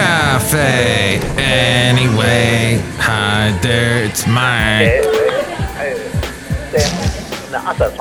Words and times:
Cafe. 0.00 1.20
Anyway, 1.36 2.82
hi 2.96 3.56
there, 3.60 4.02
it's 4.02 4.26
Mike. 4.26 5.04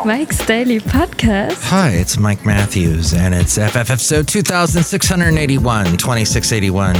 Mike's 0.05 0.45
Daily 0.45 0.79
Podcast. 0.79 1.61
Hi, 1.65 1.89
it's 1.89 2.17
Mike 2.17 2.45
Matthews, 2.45 3.13
and 3.13 3.35
it's 3.35 3.57
FF 3.57 3.75
episode 3.75 4.29
2681, 4.29 5.97
2681, 5.97 6.95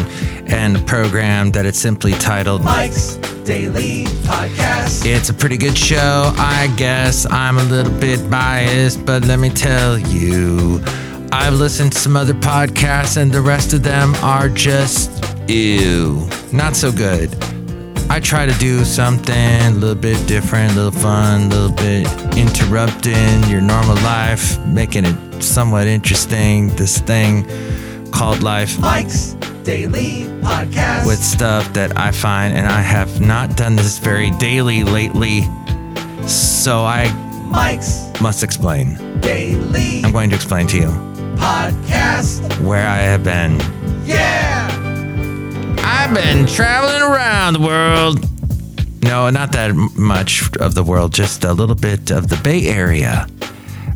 and 0.52 0.76
a 0.76 0.82
program 0.82 1.52
that 1.52 1.66
it's 1.66 1.80
simply 1.80 2.12
titled 2.12 2.62
Mike's 2.66 3.16
Daily 3.46 4.04
Podcast. 4.28 5.06
It's 5.06 5.30
a 5.30 5.34
pretty 5.34 5.56
good 5.58 5.78
show, 5.78 6.34
I 6.36 6.74
guess. 6.76 7.26
I'm 7.32 7.58
a 7.58 7.64
little 7.64 7.98
bit 8.00 8.30
biased, 8.30 9.06
but 9.06 9.24
let 9.26 9.40
me 9.40 9.50
tell 9.50 9.98
you, 9.98 10.84
I've 11.32 11.54
listened 11.54 11.92
to 11.94 12.00
some 12.00 12.18
other 12.18 12.34
podcasts, 12.34 13.18
and 13.18 13.32
the 13.32 13.42
rest 13.42 13.74
of 13.74 13.84
them 13.84 14.16
are 14.16 14.50
just 14.50 15.24
ew. 15.48 16.28
Not 16.52 16.76
so 16.76 16.92
good. 16.92 17.36
I 18.10 18.20
try 18.20 18.48
to 18.48 18.54
do 18.54 18.84
something 18.84 19.36
a 19.36 19.72
little 19.72 19.96
bit 19.96 20.28
different, 20.28 20.72
a 20.72 20.76
little 20.76 20.92
fun, 20.92 21.44
a 21.44 21.48
little 21.50 21.76
bit 21.76 22.08
interrupting 22.36 23.44
your 23.44 23.62
normal 23.62 23.96
life, 23.98 24.60
making 24.66 25.06
it 25.06 25.44
somewhat 25.44 25.86
interesting. 25.86 26.70
This 26.76 27.00
thing 27.00 27.46
called 28.12 28.42
life 28.42 28.80
Mike's 28.80 29.34
Daily 29.64 30.24
Podcast. 30.42 31.06
with 31.06 31.24
stuff 31.24 31.72
that 31.74 31.96
I 31.98 32.12
find, 32.12 32.58
and 32.58 32.66
I 32.66 32.82
have 32.82 33.22
not 33.22 33.56
done 33.56 33.76
this 33.76 34.00
very 34.00 34.32
daily 34.32 34.84
lately, 34.84 35.42
so 36.26 36.80
I 36.80 37.12
Mike's 37.52 38.12
must 38.20 38.44
explain. 38.44 38.98
Daily 39.22 40.02
I'm 40.04 40.12
going 40.12 40.30
to 40.32 40.36
explain 40.36 40.66
to 40.68 40.78
you 40.78 41.09
Podcast. 41.40 42.62
where 42.62 42.88
I 42.88 42.98
have 42.98 43.24
been. 43.24 43.60
Yeah. 44.06 44.68
I've 45.80 46.14
been 46.14 46.46
traveling 46.46 47.02
around 47.02 47.54
the 47.54 47.62
world. 47.62 48.26
No, 49.04 49.30
not 49.30 49.52
that 49.54 49.74
much 49.96 50.44
of 50.58 50.76
the 50.76 50.84
world, 50.84 51.14
just 51.14 51.44
a 51.44 51.54
little 51.54 51.76
bit 51.76 52.12
of 52.12 52.28
the 52.28 52.38
Bay 52.44 52.68
Area. 52.68 53.28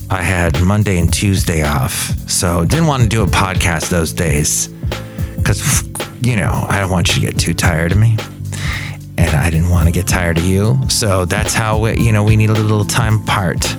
I 0.10 0.22
had 0.22 0.62
Monday 0.62 0.98
and 1.00 1.12
Tuesday 1.14 1.64
off, 1.64 1.94
so 2.30 2.66
didn't 2.66 2.88
want 2.88 3.04
to 3.04 3.10
do 3.10 3.24
a 3.24 3.28
podcast 3.28 3.90
those 3.90 4.14
days 4.14 4.70
because, 5.38 5.84
you 6.22 6.36
know, 6.36 6.66
I 6.70 6.80
don't 6.80 6.90
want 6.92 7.10
you 7.10 7.16
to 7.16 7.20
get 7.32 7.40
too 7.40 7.54
tired 7.54 7.92
of 7.92 7.98
me. 7.98 8.18
And 9.18 9.30
I 9.36 9.50
didn't 9.50 9.70
want 9.70 9.86
to 9.88 9.92
get 9.92 10.08
tired 10.08 10.38
of 10.38 10.46
you. 10.46 10.80
So 10.90 11.26
that's 11.26 11.54
how, 11.54 11.78
we, 11.80 12.00
you 12.00 12.12
know, 12.12 12.24
we 12.24 12.36
need 12.36 12.50
a 12.50 12.54
little 12.54 12.86
time 12.86 13.22
apart. 13.24 13.76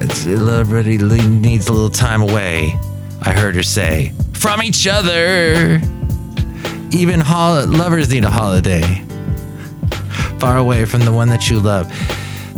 Everybody 0.00 0.96
needs 1.28 1.68
a 1.68 1.72
little 1.72 1.90
time 1.90 2.22
away, 2.22 2.78
I 3.22 3.32
heard 3.32 3.54
her 3.54 3.62
say, 3.62 4.12
from 4.32 4.62
each 4.62 4.86
other. 4.86 5.80
Even 6.90 7.20
hol- 7.20 7.66
lovers 7.66 8.10
need 8.10 8.24
a 8.24 8.30
holiday. 8.30 9.04
Far 10.38 10.56
away 10.56 10.86
from 10.86 11.04
the 11.04 11.12
one 11.12 11.28
that 11.28 11.50
you 11.50 11.60
love. 11.60 11.92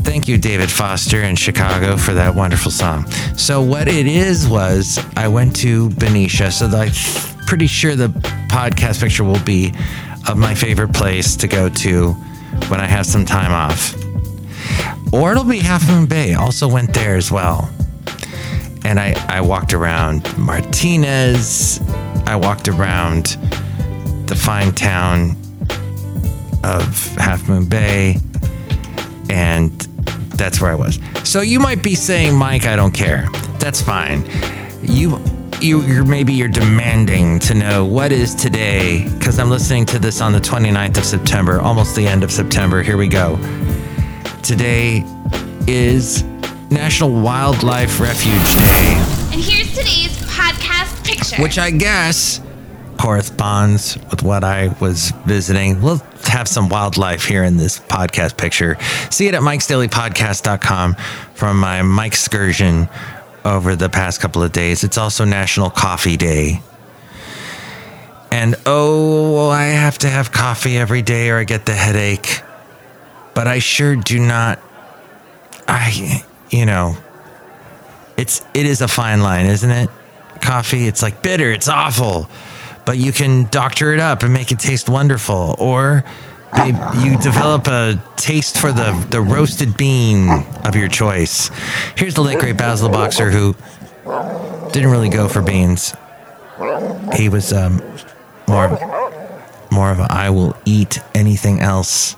Thank 0.04 0.28
you, 0.28 0.38
David 0.38 0.70
Foster 0.70 1.22
in 1.22 1.34
Chicago, 1.34 1.96
for 1.96 2.14
that 2.14 2.34
wonderful 2.34 2.70
song. 2.70 3.10
So, 3.36 3.60
what 3.60 3.88
it 3.88 4.06
is 4.06 4.46
was 4.48 5.04
I 5.16 5.26
went 5.26 5.56
to 5.56 5.90
Benicia. 5.90 6.50
So, 6.52 6.66
I'm 6.66 6.92
pretty 7.46 7.66
sure 7.66 7.96
the 7.96 8.08
podcast 8.48 9.00
picture 9.00 9.24
will 9.24 9.42
be 9.42 9.74
of 10.28 10.36
my 10.38 10.54
favorite 10.54 10.92
place 10.92 11.34
to 11.36 11.48
go 11.48 11.68
to 11.68 12.12
when 12.68 12.80
I 12.80 12.86
have 12.86 13.06
some 13.06 13.24
time 13.24 13.52
off. 13.52 14.01
Or 15.12 15.30
it'll 15.30 15.44
be 15.44 15.58
Half 15.58 15.88
Moon 15.88 16.06
Bay. 16.06 16.34
Also 16.34 16.66
went 16.66 16.94
there 16.94 17.16
as 17.16 17.30
well. 17.30 17.70
And 18.84 18.98
I, 18.98 19.14
I 19.28 19.40
walked 19.42 19.74
around 19.74 20.36
Martinez. 20.38 21.80
I 22.26 22.36
walked 22.36 22.66
around 22.66 23.36
the 24.26 24.34
fine 24.34 24.72
town 24.72 25.36
of 26.64 27.06
Half 27.16 27.48
Moon 27.48 27.66
Bay, 27.66 28.16
and 29.28 29.72
that's 30.36 30.60
where 30.60 30.70
I 30.70 30.74
was. 30.74 30.98
So 31.24 31.42
you 31.42 31.60
might 31.60 31.82
be 31.82 31.94
saying, 31.94 32.34
Mike, 32.34 32.66
I 32.66 32.76
don't 32.76 32.92
care. 32.92 33.28
That's 33.58 33.82
fine. 33.82 34.24
You, 34.82 35.22
you, 35.60 35.82
you're 35.82 36.04
maybe 36.04 36.32
you're 36.32 36.48
demanding 36.48 37.38
to 37.40 37.54
know 37.54 37.84
what 37.84 38.12
is 38.12 38.34
today 38.34 39.08
because 39.18 39.38
I'm 39.38 39.50
listening 39.50 39.84
to 39.86 39.98
this 39.98 40.20
on 40.20 40.32
the 40.32 40.40
29th 40.40 40.98
of 40.98 41.04
September, 41.04 41.60
almost 41.60 41.94
the 41.94 42.06
end 42.06 42.24
of 42.24 42.32
September. 42.32 42.82
Here 42.82 42.96
we 42.96 43.08
go. 43.08 43.36
Today 44.42 45.04
is 45.68 46.24
National 46.70 47.12
Wildlife 47.20 48.00
Refuge 48.00 48.56
Day 48.56 48.94
And 49.32 49.40
here's 49.40 49.70
today's 49.70 50.10
podcast 50.26 51.04
picture. 51.04 51.40
which 51.40 51.58
I 51.58 51.70
guess 51.70 52.40
corresponds 52.98 53.96
with 54.10 54.22
what 54.22 54.42
I 54.44 54.74
was 54.80 55.12
visiting. 55.26 55.80
We'll 55.80 56.02
have 56.24 56.48
some 56.48 56.68
wildlife 56.68 57.24
here 57.24 57.44
in 57.44 57.56
this 57.56 57.78
podcast 57.78 58.36
picture. 58.36 58.76
See 59.10 59.28
it 59.28 59.34
at 59.34 59.42
mikesdailypodcast.com 59.42 60.94
from 61.34 61.60
my 61.60 61.82
Mike 61.82 62.12
excursion 62.12 62.88
over 63.44 63.76
the 63.76 63.88
past 63.88 64.20
couple 64.20 64.42
of 64.42 64.50
days. 64.52 64.82
It's 64.84 64.98
also 64.98 65.24
National 65.24 65.70
Coffee 65.70 66.16
Day. 66.16 66.62
And 68.30 68.56
oh, 68.66 69.48
I 69.50 69.64
have 69.64 69.98
to 69.98 70.08
have 70.08 70.32
coffee 70.32 70.76
every 70.78 71.02
day 71.02 71.30
or 71.30 71.38
I 71.38 71.44
get 71.44 71.64
the 71.66 71.74
headache. 71.74 72.40
But 73.34 73.46
I 73.46 73.58
sure 73.58 73.96
do 73.96 74.18
not 74.18 74.58
I 75.68 76.22
you 76.50 76.66
know, 76.66 76.96
it's 78.16 78.44
it 78.54 78.66
is 78.66 78.82
a 78.82 78.88
fine 78.88 79.22
line, 79.22 79.46
isn't 79.46 79.70
it? 79.70 79.90
Coffee, 80.40 80.86
it's 80.86 81.02
like 81.02 81.22
bitter, 81.22 81.50
it's 81.50 81.68
awful, 81.68 82.28
but 82.84 82.98
you 82.98 83.12
can 83.12 83.44
doctor 83.44 83.94
it 83.94 84.00
up 84.00 84.22
and 84.22 84.32
make 84.32 84.52
it 84.52 84.58
taste 84.58 84.88
wonderful. 84.88 85.56
Or 85.58 86.04
babe, 86.54 86.76
you 86.98 87.16
develop 87.18 87.68
a 87.68 88.02
taste 88.16 88.58
for 88.58 88.70
the 88.72 88.92
the 89.10 89.20
roasted 89.20 89.76
bean 89.76 90.28
of 90.64 90.76
your 90.76 90.88
choice. 90.88 91.50
Here's 91.96 92.14
the 92.14 92.22
late 92.22 92.38
great 92.38 92.58
Basil 92.58 92.90
Boxer 92.90 93.30
who 93.30 93.56
didn't 94.72 94.90
really 94.90 95.08
go 95.08 95.28
for 95.28 95.40
beans. 95.40 95.94
He 97.16 97.28
was 97.30 97.52
um, 97.52 97.80
more 98.46 98.68
more 99.70 99.90
of 99.90 100.00
a 100.00 100.06
I 100.10 100.28
will 100.28 100.54
eat 100.66 101.00
anything 101.14 101.60
else 101.60 102.14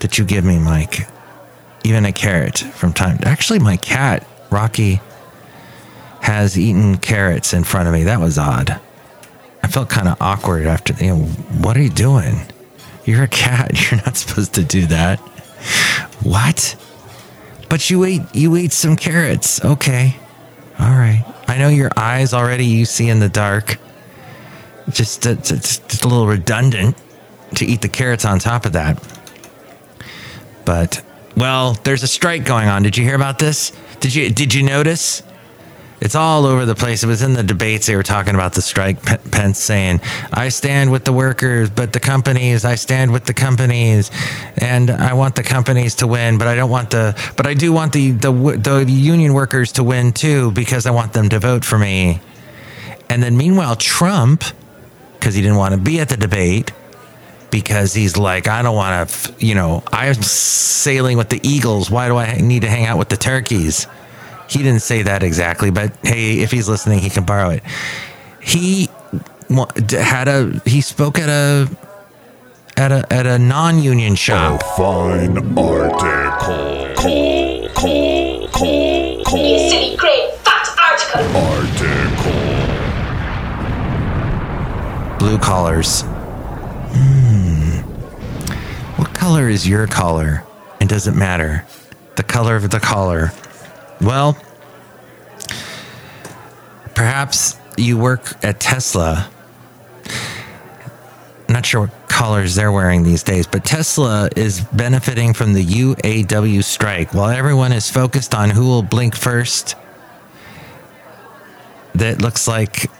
that 0.00 0.18
you 0.18 0.24
give 0.24 0.44
me, 0.44 0.58
Mike 0.58 1.06
even 1.86 2.04
a 2.04 2.12
carrot 2.12 2.58
from 2.58 2.92
time. 2.92 3.18
Actually, 3.22 3.60
my 3.60 3.76
cat 3.76 4.26
Rocky 4.50 5.00
has 6.20 6.58
eaten 6.58 6.96
carrots 6.96 7.52
in 7.52 7.62
front 7.62 7.86
of 7.86 7.94
me. 7.94 8.04
That 8.04 8.18
was 8.18 8.38
odd. 8.38 8.80
I 9.62 9.68
felt 9.68 9.88
kind 9.88 10.08
of 10.08 10.20
awkward 10.20 10.66
after. 10.66 10.92
You 10.94 11.14
know, 11.14 11.22
what 11.62 11.76
are 11.76 11.82
you 11.82 11.90
doing? 11.90 12.40
You're 13.04 13.22
a 13.22 13.28
cat. 13.28 13.70
You're 13.90 14.00
not 14.00 14.16
supposed 14.16 14.54
to 14.54 14.64
do 14.64 14.86
that. 14.86 15.20
What? 16.22 16.76
But 17.68 17.88
you 17.88 18.04
ate 18.04 18.22
you 18.34 18.56
ate 18.56 18.72
some 18.72 18.96
carrots. 18.96 19.64
Okay. 19.64 20.16
All 20.78 20.90
right. 20.90 21.24
I 21.46 21.58
know 21.58 21.68
your 21.68 21.90
eyes 21.96 22.34
already 22.34 22.66
you 22.66 22.84
see 22.84 23.08
in 23.08 23.20
the 23.20 23.28
dark. 23.28 23.78
Just, 24.90 25.22
just, 25.22 25.46
just 25.46 26.04
a 26.04 26.08
little 26.08 26.26
redundant 26.26 26.96
to 27.56 27.64
eat 27.64 27.80
the 27.82 27.88
carrots 27.88 28.24
on 28.24 28.38
top 28.38 28.66
of 28.66 28.72
that. 28.72 29.00
But 30.66 31.02
well, 31.36 31.74
there's 31.84 32.02
a 32.02 32.08
strike 32.08 32.44
going 32.44 32.68
on. 32.68 32.82
Did 32.82 32.98
you 32.98 33.04
hear 33.04 33.14
about 33.14 33.38
this? 33.38 33.72
Did 34.00 34.14
you 34.14 34.28
did 34.30 34.52
you 34.52 34.62
notice? 34.62 35.22
It's 35.98 36.14
all 36.14 36.44
over 36.44 36.66
the 36.66 36.74
place. 36.74 37.02
It 37.02 37.06
was 37.06 37.22
in 37.22 37.32
the 37.32 37.42
debates. 37.42 37.86
They 37.86 37.96
were 37.96 38.02
talking 38.02 38.34
about 38.34 38.52
the 38.52 38.60
strike. 38.60 39.02
Pence 39.30 39.58
saying, 39.58 40.02
"I 40.30 40.50
stand 40.50 40.92
with 40.92 41.04
the 41.04 41.12
workers, 41.12 41.70
but 41.70 41.94
the 41.94 42.00
companies. 42.00 42.66
I 42.66 42.74
stand 42.74 43.12
with 43.12 43.24
the 43.24 43.32
companies, 43.32 44.10
and 44.58 44.90
I 44.90 45.14
want 45.14 45.36
the 45.36 45.42
companies 45.42 45.94
to 45.96 46.06
win, 46.06 46.36
but 46.36 46.48
I 46.48 46.54
don't 46.54 46.68
want 46.68 46.90
the. 46.90 47.16
But 47.36 47.46
I 47.46 47.54
do 47.54 47.72
want 47.72 47.92
the 47.92 48.10
the 48.10 48.30
the 48.30 48.84
union 48.86 49.32
workers 49.32 49.72
to 49.72 49.82
win 49.82 50.12
too 50.12 50.50
because 50.50 50.84
I 50.84 50.90
want 50.90 51.14
them 51.14 51.30
to 51.30 51.38
vote 51.38 51.64
for 51.64 51.78
me." 51.78 52.20
And 53.08 53.22
then 53.22 53.36
meanwhile, 53.36 53.76
Trump, 53.76 54.44
because 55.14 55.34
he 55.34 55.40
didn't 55.40 55.56
want 55.56 55.72
to 55.72 55.80
be 55.80 56.00
at 56.00 56.08
the 56.08 56.16
debate, 56.16 56.72
because 57.50 57.92
he's 57.94 58.16
like, 58.16 58.48
I 58.48 58.62
don't 58.62 58.76
want 58.76 59.08
to, 59.08 59.34
you 59.44 59.54
know, 59.54 59.82
I'm 59.92 60.14
sailing 60.14 61.16
with 61.18 61.28
the 61.28 61.40
eagles. 61.46 61.90
Why 61.90 62.08
do 62.08 62.16
I 62.16 62.36
need 62.36 62.62
to 62.62 62.68
hang 62.68 62.86
out 62.86 62.98
with 62.98 63.08
the 63.08 63.16
turkeys? 63.16 63.86
He 64.48 64.58
didn't 64.60 64.82
say 64.82 65.02
that 65.02 65.22
exactly, 65.22 65.70
but 65.70 65.92
hey, 66.02 66.38
if 66.40 66.50
he's 66.52 66.68
listening, 66.68 67.00
he 67.00 67.10
can 67.10 67.24
borrow 67.24 67.50
it. 67.50 67.62
He 68.40 68.88
wa- 69.50 69.68
had 69.90 70.28
a 70.28 70.60
he 70.64 70.80
spoke 70.80 71.18
at 71.18 71.28
a 71.28 71.68
at 72.76 72.92
a 72.92 73.04
at 73.12 73.26
a 73.26 73.38
non-union 73.38 74.14
show. 74.14 74.58
Fine 74.76 75.58
article. 75.58 76.94
Call, 76.94 77.68
call, 77.70 78.48
call, 78.48 79.18
You 79.18 79.24
call. 79.24 79.70
silly 79.70 79.96
grey 79.96 80.30
fat 80.44 80.68
article. 80.78 81.36
Article. 81.36 82.56
Blue 85.18 85.38
collars. 85.38 86.04
Color 89.26 89.48
is 89.48 89.66
your 89.66 89.88
collar? 89.88 90.44
And 90.78 90.88
doesn't 90.88 91.16
matter? 91.18 91.66
The 92.14 92.22
color 92.22 92.54
of 92.54 92.70
the 92.70 92.78
collar. 92.78 93.32
Well, 94.00 94.40
perhaps 96.94 97.58
you 97.76 97.98
work 97.98 98.32
at 98.44 98.60
Tesla 98.60 99.28
Not 101.48 101.66
sure 101.66 101.82
what 101.82 102.08
colors 102.08 102.54
they're 102.54 102.70
wearing 102.70 103.02
these 103.02 103.24
days, 103.24 103.48
but 103.48 103.64
Tesla 103.64 104.28
is 104.36 104.60
benefiting 104.72 105.34
from 105.34 105.54
the 105.54 105.64
UAW 105.64 106.62
strike. 106.62 107.12
While 107.12 107.30
everyone 107.30 107.72
is 107.72 107.90
focused 107.90 108.32
on 108.32 108.50
who 108.50 108.64
will 108.66 108.82
blink 108.82 109.16
first, 109.16 109.74
that 111.96 112.22
looks 112.22 112.46
like 112.46 112.90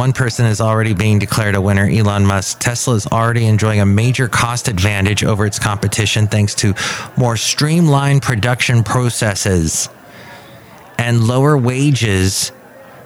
one 0.00 0.14
person 0.14 0.46
is 0.46 0.62
already 0.62 0.94
being 0.94 1.18
declared 1.18 1.54
a 1.54 1.60
winner, 1.60 1.86
Elon 1.86 2.24
Musk. 2.24 2.58
Tesla 2.58 2.94
is 2.94 3.06
already 3.08 3.44
enjoying 3.44 3.82
a 3.82 3.84
major 3.84 4.28
cost 4.28 4.66
advantage 4.66 5.22
over 5.22 5.44
its 5.44 5.58
competition 5.58 6.26
thanks 6.26 6.54
to 6.54 6.74
more 7.18 7.36
streamlined 7.36 8.22
production 8.22 8.82
processes 8.82 9.90
and 10.96 11.24
lower 11.24 11.54
wages 11.54 12.50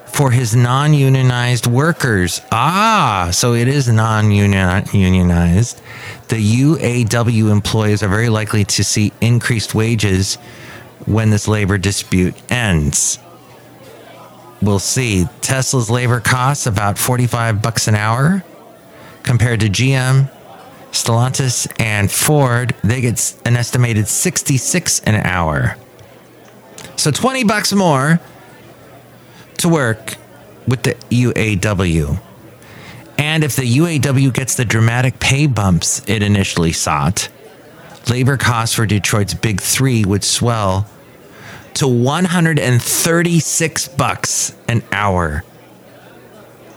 for 0.05 0.31
his 0.31 0.55
non 0.55 0.93
unionized 0.93 1.67
workers. 1.67 2.39
Ah, 2.53 3.27
so 3.33 3.53
it 3.53 3.67
is 3.67 3.89
non 3.89 4.31
unionized. 4.31 5.81
The 6.29 6.61
UAW 6.61 7.51
employees 7.51 8.03
are 8.03 8.07
very 8.07 8.29
likely 8.29 8.63
to 8.63 8.85
see 8.85 9.11
increased 9.19 9.75
wages 9.75 10.35
when 11.05 11.29
this 11.29 11.45
labor 11.45 11.77
dispute 11.77 12.35
ends 12.49 13.19
we'll 14.61 14.79
see. 14.79 15.25
Tesla's 15.41 15.89
labor 15.89 16.19
costs 16.19 16.65
about 16.65 16.97
45 16.97 17.61
bucks 17.61 17.87
an 17.87 17.95
hour 17.95 18.43
compared 19.23 19.59
to 19.61 19.67
GM, 19.67 20.31
Stellantis, 20.91 21.67
and 21.79 22.11
Ford. 22.11 22.75
They 22.83 23.01
get 23.01 23.35
an 23.45 23.55
estimated 23.55 24.07
66 24.07 25.01
an 25.01 25.15
hour. 25.15 25.77
So 26.95 27.11
20 27.11 27.43
bucks 27.43 27.73
more 27.73 28.19
to 29.57 29.69
work 29.69 30.15
with 30.67 30.83
the 30.83 30.93
UAW. 31.09 32.19
And 33.17 33.43
if 33.43 33.55
the 33.55 33.77
UAW 33.77 34.33
gets 34.33 34.55
the 34.55 34.65
dramatic 34.65 35.19
pay 35.19 35.47
bumps 35.47 36.01
it 36.07 36.21
initially 36.21 36.71
sought, 36.71 37.29
labor 38.09 38.37
costs 38.37 38.75
for 38.75 38.85
Detroit's 38.85 39.33
big 39.33 39.61
three 39.61 40.03
would 40.05 40.23
swell 40.23 40.87
to 41.75 41.87
136 41.87 43.87
bucks 43.89 44.55
an 44.67 44.83
hour. 44.91 45.43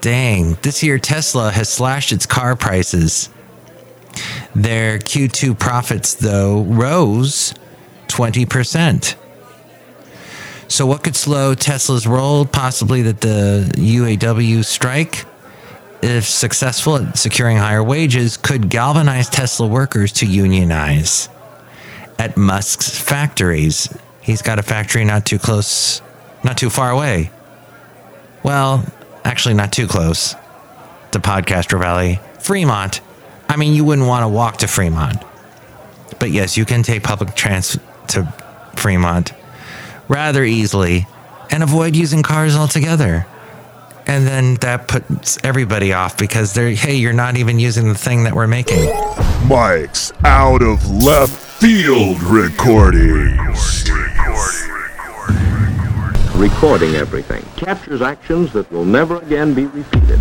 Dang, 0.01 0.55
this 0.63 0.83
year 0.83 0.99
Tesla 0.99 1.51
has 1.51 1.69
slashed 1.69 2.13
its 2.13 2.27
car 2.27 2.57
prices. 2.57 3.31
Their 4.55 4.99
Q2 4.99 5.59
profits, 5.59 6.15
though, 6.15 6.63
rose 6.63 7.55
20%. 8.09 9.15
So, 10.69 10.87
what 10.87 11.03
could 11.03 11.17
slow 11.17 11.55
Tesla's 11.55 12.07
roll? 12.07 12.45
Possibly 12.45 13.03
that 13.03 13.21
the 13.21 13.71
UAW 13.77 14.65
strike, 14.65 15.25
if 16.03 16.25
successful 16.25 16.97
at 16.97 17.17
securing 17.17 17.57
higher 17.57 17.83
wages, 17.83 18.37
could 18.37 18.69
galvanize 18.69 19.29
Tesla 19.29 19.67
workers 19.67 20.13
to 20.15 20.27
unionize 20.27 21.29
at 22.19 22.37
Musk's 22.37 22.99
factories 22.99 23.89
He's 24.29 24.43
got 24.43 24.59
a 24.59 24.63
factory 24.63 25.07
not 25.07 25.25
too 25.25 25.39
close, 25.39 26.03
not 26.45 26.59
too 26.59 26.69
far 26.69 26.91
away. 26.91 27.31
Well, 28.43 28.85
actually, 29.25 29.55
not 29.55 29.73
too 29.73 29.87
close 29.87 30.35
to 31.13 31.19
Podcastro 31.19 31.81
Valley. 31.81 32.21
Fremont. 32.39 33.01
I 33.49 33.57
mean, 33.57 33.73
you 33.73 33.85
wouldn't 33.87 34.07
want 34.07 34.25
to 34.25 34.29
walk 34.29 34.59
to 34.59 34.69
Fremont. 34.69 35.17
But 36.19 36.31
yes, 36.31 36.59
you 36.59 36.67
can 36.67 36.83
take 36.83 37.03
public 37.05 37.35
transit 37.37 37.81
to 38.09 38.31
Fremont 38.77 39.33
rather 40.09 40.45
easily 40.45 41.07
and 41.51 41.63
avoid 41.63 41.97
using 41.97 42.23
cars 42.23 42.55
altogether. 42.55 43.27
And 44.07 44.27
then 44.27 44.57
that 44.57 44.89
puts 44.89 45.39
everybody 45.43 45.95
off 45.95 46.19
because 46.19 46.53
they're, 46.53 46.73
hey, 46.73 46.97
you're 46.97 47.15
not 47.15 47.39
even 47.39 47.59
using 47.59 47.89
the 47.89 47.99
thing 47.99 48.25
that 48.25 48.35
we're 48.35 48.47
making. 48.47 48.91
Mike's 49.49 50.13
out 50.23 50.61
of 50.61 50.87
left 51.03 51.33
field 51.33 52.23
recordings 52.23 53.89
recording 56.39 56.95
everything, 56.95 57.45
captures 57.57 58.01
actions 58.01 58.53
that 58.53 58.71
will 58.71 58.85
never 58.85 59.17
again 59.17 59.55
be 59.55 59.67
repeated. 59.67 60.21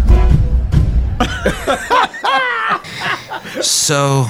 so, 3.63 4.25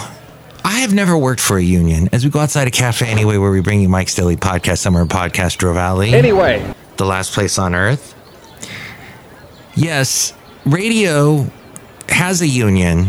I 0.66 0.80
have 0.80 0.94
never 0.94 1.18
worked 1.18 1.40
for 1.40 1.58
a 1.58 1.64
union. 1.64 2.10
As 2.12 2.26
we 2.26 2.30
go 2.30 2.40
outside 2.40 2.68
a 2.68 2.72
cafe 2.72 3.08
anyway, 3.08 3.38
where 3.38 3.52
we 3.52 3.62
bring 3.62 3.82
you 3.82 3.88
Mike's 3.88 4.16
Daily 4.16 4.36
Podcast, 4.36 4.80
Summer 4.80 5.06
Podcast, 5.06 5.58
Dro 5.58 5.74
Valley. 5.74 6.14
Anyway, 6.14 6.74
the 6.98 7.06
last 7.06 7.34
place 7.34 7.58
on 7.58 7.74
earth. 7.74 8.14
Yes, 9.76 10.34
radio 10.66 11.50
has 12.10 12.42
a 12.42 12.48
union, 12.48 13.08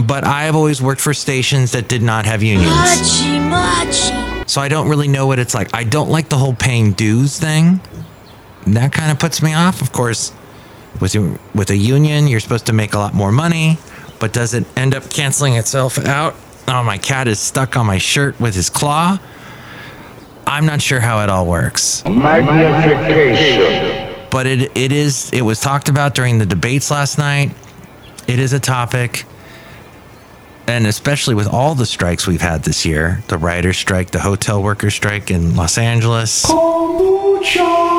but 0.00 0.24
I've 0.24 0.56
always 0.56 0.82
worked 0.82 1.00
for 1.00 1.14
stations 1.14 1.72
that 1.72 1.88
did 1.88 2.02
not 2.02 2.26
have 2.26 2.42
unions. 2.42 2.74
Machi, 2.74 3.38
machi. 3.38 4.44
So 4.48 4.60
I 4.60 4.68
don't 4.68 4.88
really 4.88 5.08
know 5.08 5.28
what 5.28 5.38
it's 5.38 5.54
like. 5.54 5.72
I 5.74 5.84
don't 5.84 6.08
like 6.10 6.28
the 6.28 6.38
whole 6.38 6.54
paying 6.54 6.92
dues 6.92 7.38
thing 7.38 7.80
that 8.66 8.92
kind 8.92 9.10
of 9.10 9.18
puts 9.18 9.42
me 9.42 9.54
off. 9.54 9.80
Of 9.80 9.92
course, 9.92 10.32
with 11.00 11.14
with 11.54 11.70
a 11.70 11.76
union, 11.76 12.26
you're 12.26 12.40
supposed 12.40 12.66
to 12.66 12.72
make 12.72 12.94
a 12.94 12.98
lot 12.98 13.14
more 13.14 13.32
money, 13.32 13.78
but 14.18 14.32
does 14.32 14.54
it 14.54 14.66
end 14.76 14.94
up 14.94 15.08
canceling 15.10 15.54
itself 15.54 15.98
out? 15.98 16.34
Oh, 16.68 16.82
my 16.82 16.98
cat 16.98 17.28
is 17.28 17.38
stuck 17.38 17.76
on 17.76 17.86
my 17.86 17.98
shirt 17.98 18.40
with 18.40 18.54
his 18.54 18.70
claw. 18.70 19.18
I'm 20.46 20.66
not 20.66 20.82
sure 20.82 21.00
how 21.00 21.22
it 21.22 21.28
all 21.28 21.46
works. 21.46 22.04
Magnification. 22.04 24.26
But 24.30 24.46
it 24.46 24.76
it 24.76 24.92
is 24.92 25.30
it 25.32 25.42
was 25.42 25.60
talked 25.60 25.88
about 25.88 26.14
during 26.14 26.38
the 26.38 26.46
debates 26.46 26.90
last 26.90 27.18
night. 27.18 27.52
It 28.26 28.38
is 28.38 28.52
a 28.52 28.60
topic. 28.60 29.24
And 30.68 30.84
especially 30.88 31.36
with 31.36 31.46
all 31.46 31.76
the 31.76 31.86
strikes 31.86 32.26
we've 32.26 32.40
had 32.40 32.64
this 32.64 32.84
year, 32.84 33.22
the 33.28 33.38
writer's 33.38 33.78
strike, 33.78 34.10
the 34.10 34.18
hotel 34.18 34.60
worker 34.60 34.90
strike 34.90 35.30
in 35.30 35.54
Los 35.54 35.78
Angeles. 35.78 36.44
Kombucha. 36.44 37.95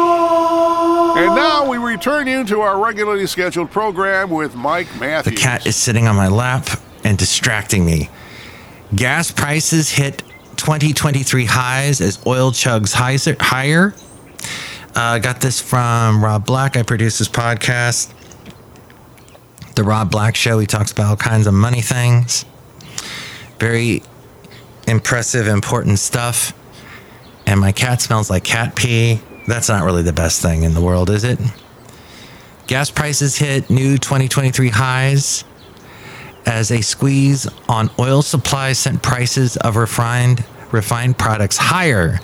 And 1.18 1.36
now 1.36 1.68
we 1.68 1.78
return 1.78 2.28
you 2.28 2.46
to 2.46 2.62
our 2.62 2.80
regularly 2.80 3.26
scheduled 3.26 3.72
program 3.72 4.30
with 4.30 4.56
Mike 4.56 4.88
Matthews. 5.00 5.34
The 5.34 5.42
cat 5.42 5.66
is 5.66 5.76
sitting 5.76 6.08
on 6.08 6.16
my 6.16 6.28
lap 6.28 6.68
and 7.04 7.18
distracting 7.18 7.84
me. 7.84 8.12
Gas 8.96 9.32
prices 9.32 9.90
hit 9.90 10.20
2023 10.58 11.46
highs 11.46 12.02
as 12.02 12.24
oil 12.28 12.52
chugs 12.52 12.94
higher. 12.94 13.96
Uh, 14.96 15.18
got 15.18 15.42
this 15.42 15.60
from 15.60 16.24
Rob 16.24 16.46
Black. 16.46 16.78
I 16.78 16.84
produce 16.84 17.18
this 17.18 17.28
podcast. 17.28 18.14
The 19.76 19.84
Rob 19.84 20.12
Black 20.12 20.36
Show. 20.36 20.60
He 20.60 20.68
talks 20.68 20.92
about 20.92 21.08
all 21.08 21.16
kinds 21.18 21.48
of 21.48 21.54
money 21.56 21.82
things. 21.82 22.46
Very 23.58 24.04
impressive, 24.88 25.48
important 25.48 25.98
stuff. 25.98 26.54
And 27.48 27.60
my 27.60 27.72
cat 27.72 28.02
smells 28.02 28.30
like 28.30 28.44
cat 28.44 28.76
pee. 28.76 29.20
That's 29.48 29.70
not 29.70 29.84
really 29.84 30.04
the 30.04 30.14
best 30.14 30.42
thing 30.42 30.64
in 30.64 30.74
the 30.74 30.82
world, 30.82 31.10
is 31.10 31.24
it? 31.24 31.40
Gas 32.68 32.92
prices 32.92 33.38
hit 33.38 33.70
new 33.70 33.98
2023 33.98 34.70
highs 34.70 35.46
as 36.46 36.70
a 36.70 36.82
squeeze 36.82 37.48
on 37.70 37.90
oil 37.98 38.22
supply 38.22 38.74
sent 38.74 39.02
prices 39.02 39.58
of 39.58 39.76
refined 39.76 40.44
refined 40.72 41.18
products 41.18 41.58
higher. 41.58 42.20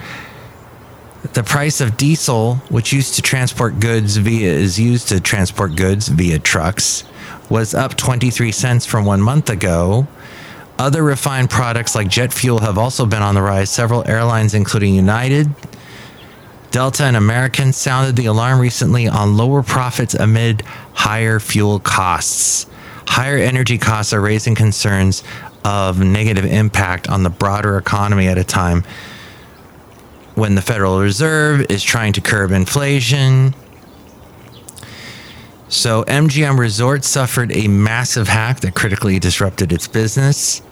The 1.34 1.44
price 1.44 1.80
of 1.80 1.96
diesel, 1.96 2.56
which 2.70 2.92
used 2.92 3.16
to 3.16 3.22
transport 3.22 3.80
goods 3.80 4.18
via 4.18 4.52
is 4.52 4.78
used 4.78 5.08
to 5.08 5.22
transport 5.22 5.78
goods 5.78 6.10
via 6.10 6.40
trucks, 6.40 7.06
was 7.50 7.74
up 7.74 7.96
23 7.96 8.52
cents 8.52 8.86
from 8.86 9.06
1 9.06 9.22
month 9.22 9.50
ago. 9.50 10.08
Other 10.78 11.04
refined 11.04 11.50
products 11.50 11.96
like 11.96 12.10
jet 12.10 12.34
fuel 12.34 12.60
have 12.60 12.78
also 12.78 13.06
been 13.06 13.22
on 13.22 13.36
the 13.36 13.42
rise. 13.42 13.70
Several 13.70 14.06
airlines 14.06 14.54
including 14.54 14.94
United, 14.94 15.50
Delta 16.74 17.04
and 17.04 17.16
American 17.16 17.72
sounded 17.72 18.16
the 18.16 18.26
alarm 18.26 18.60
recently 18.60 19.08
on 19.08 19.38
lower 19.38 19.62
profits 19.62 20.16
amid 20.16 20.64
higher 20.96 21.40
fuel 21.40 21.80
costs. 21.80 22.66
Higher 23.08 23.38
energy 23.38 23.78
costs 23.78 24.12
are 24.12 24.20
raising 24.20 24.56
concerns 24.56 25.24
of 25.64 26.00
negative 26.00 26.46
impact 26.46 27.08
on 27.08 27.22
the 27.22 27.30
broader 27.30 27.78
economy 27.78 28.28
at 28.28 28.40
a 28.40 28.44
time 28.44 28.84
when 30.34 30.56
the 30.56 30.64
Federal 30.64 31.00
Reserve 31.00 31.64
is 31.70 31.84
trying 31.84 32.12
to 32.14 32.22
curb 32.22 32.52
inflation. 32.52 33.54
So, 35.70 36.04
MGM 36.06 36.58
Resorts 36.58 37.08
suffered 37.08 37.56
a 37.56 37.68
massive 37.68 38.28
hack 38.28 38.62
that 38.62 38.74
critically 38.74 39.20
disrupted 39.20 39.72
its 39.72 39.88
business. 39.88 40.64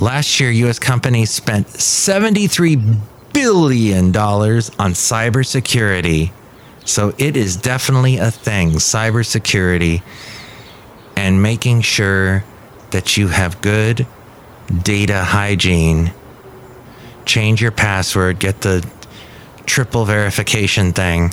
Last 0.00 0.40
year, 0.40 0.50
U.S. 0.50 0.80
companies 0.80 1.30
spent 1.30 1.68
73 1.68 2.96
billion 3.32 4.12
dollars 4.12 4.70
on 4.78 4.92
cybersecurity. 4.92 6.32
So 6.84 7.14
it 7.18 7.36
is 7.36 7.56
definitely 7.56 8.18
a 8.18 8.30
thing, 8.30 8.72
cybersecurity 8.72 10.02
and 11.16 11.42
making 11.42 11.82
sure 11.82 12.44
that 12.90 13.16
you 13.16 13.28
have 13.28 13.60
good 13.60 14.06
data 14.82 15.22
hygiene. 15.22 16.12
Change 17.24 17.62
your 17.62 17.70
password, 17.70 18.38
get 18.38 18.62
the 18.62 18.88
triple 19.66 20.04
verification 20.04 20.92
thing. 20.92 21.32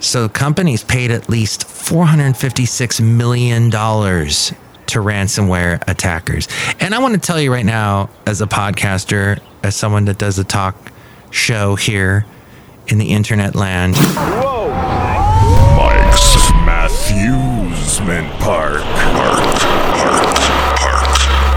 So 0.00 0.28
companies 0.28 0.84
paid 0.84 1.10
at 1.10 1.28
least 1.28 1.66
$456 1.66 3.00
million 3.00 3.70
to 3.70 4.98
ransomware 4.98 5.82
attackers. 5.88 6.46
And 6.78 6.94
I 6.94 6.98
want 6.98 7.14
to 7.14 7.20
tell 7.20 7.40
you 7.40 7.52
right 7.52 7.64
now, 7.64 8.10
as 8.26 8.42
a 8.42 8.46
podcaster, 8.46 9.40
as 9.64 9.74
someone 9.74 10.04
that 10.04 10.18
does 10.18 10.38
a 10.38 10.44
talk 10.44 10.76
show 11.30 11.74
here 11.74 12.26
in 12.88 12.98
the 12.98 13.06
internet 13.06 13.54
land. 13.54 13.94
Mike's 15.74 16.36
Matthewsman 16.66 18.30
Park. 18.40 18.82
Park. 18.82 19.38
Park. 19.96 20.78
Park. 20.78 21.06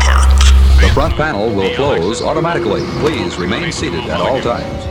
Park. 0.02 0.82
The 0.82 0.90
front 0.94 1.16
panel 1.16 1.54
will 1.54 1.76
close 1.76 2.22
automatically. 2.22 2.86
Please 3.02 3.36
remain 3.36 3.74
seated 3.74 4.06
at 4.06 4.22
all 4.22 4.40
times. 4.42 4.86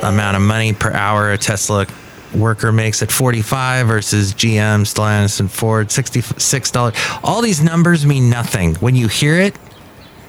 The 0.00 0.08
amount 0.08 0.36
of 0.36 0.42
money 0.42 0.72
per 0.72 0.92
hour 0.92 1.32
a 1.32 1.38
Tesla 1.38 1.86
worker 2.32 2.70
makes 2.70 3.02
at 3.02 3.10
45 3.10 3.88
versus 3.88 4.34
GM, 4.34 4.82
Stellantis, 4.82 5.40
and 5.40 5.50
Ford, 5.50 5.88
$66. 5.88 7.20
All 7.24 7.42
these 7.42 7.60
numbers 7.60 8.06
mean 8.06 8.30
nothing. 8.30 8.76
When 8.76 8.94
you 8.94 9.08
hear 9.08 9.40
it 9.40 9.56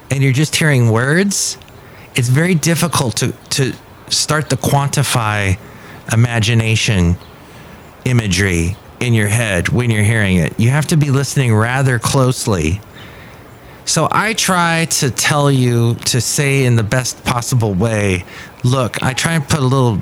and 0.09 0.23
you're 0.23 0.33
just 0.33 0.55
hearing 0.55 0.89
words, 0.89 1.57
it's 2.15 2.29
very 2.29 2.55
difficult 2.55 3.17
to, 3.17 3.31
to 3.51 3.73
start 4.09 4.49
to 4.49 4.55
quantify 4.55 5.57
imagination 6.11 7.17
imagery 8.05 8.75
in 8.99 9.13
your 9.13 9.27
head 9.27 9.69
when 9.69 9.91
you're 9.91 10.03
hearing 10.03 10.37
it. 10.37 10.59
You 10.59 10.69
have 10.69 10.87
to 10.87 10.97
be 10.97 11.11
listening 11.11 11.53
rather 11.53 11.99
closely. 11.99 12.81
So 13.85 14.07
I 14.11 14.33
try 14.33 14.85
to 14.85 15.11
tell 15.11 15.51
you 15.51 15.95
to 16.05 16.19
say 16.19 16.65
in 16.65 16.75
the 16.75 16.83
best 16.83 17.23
possible 17.23 17.73
way, 17.73 18.25
look, 18.63 19.01
I 19.01 19.13
try 19.13 19.33
and 19.33 19.47
put 19.47 19.59
a 19.59 19.63
little 19.63 20.01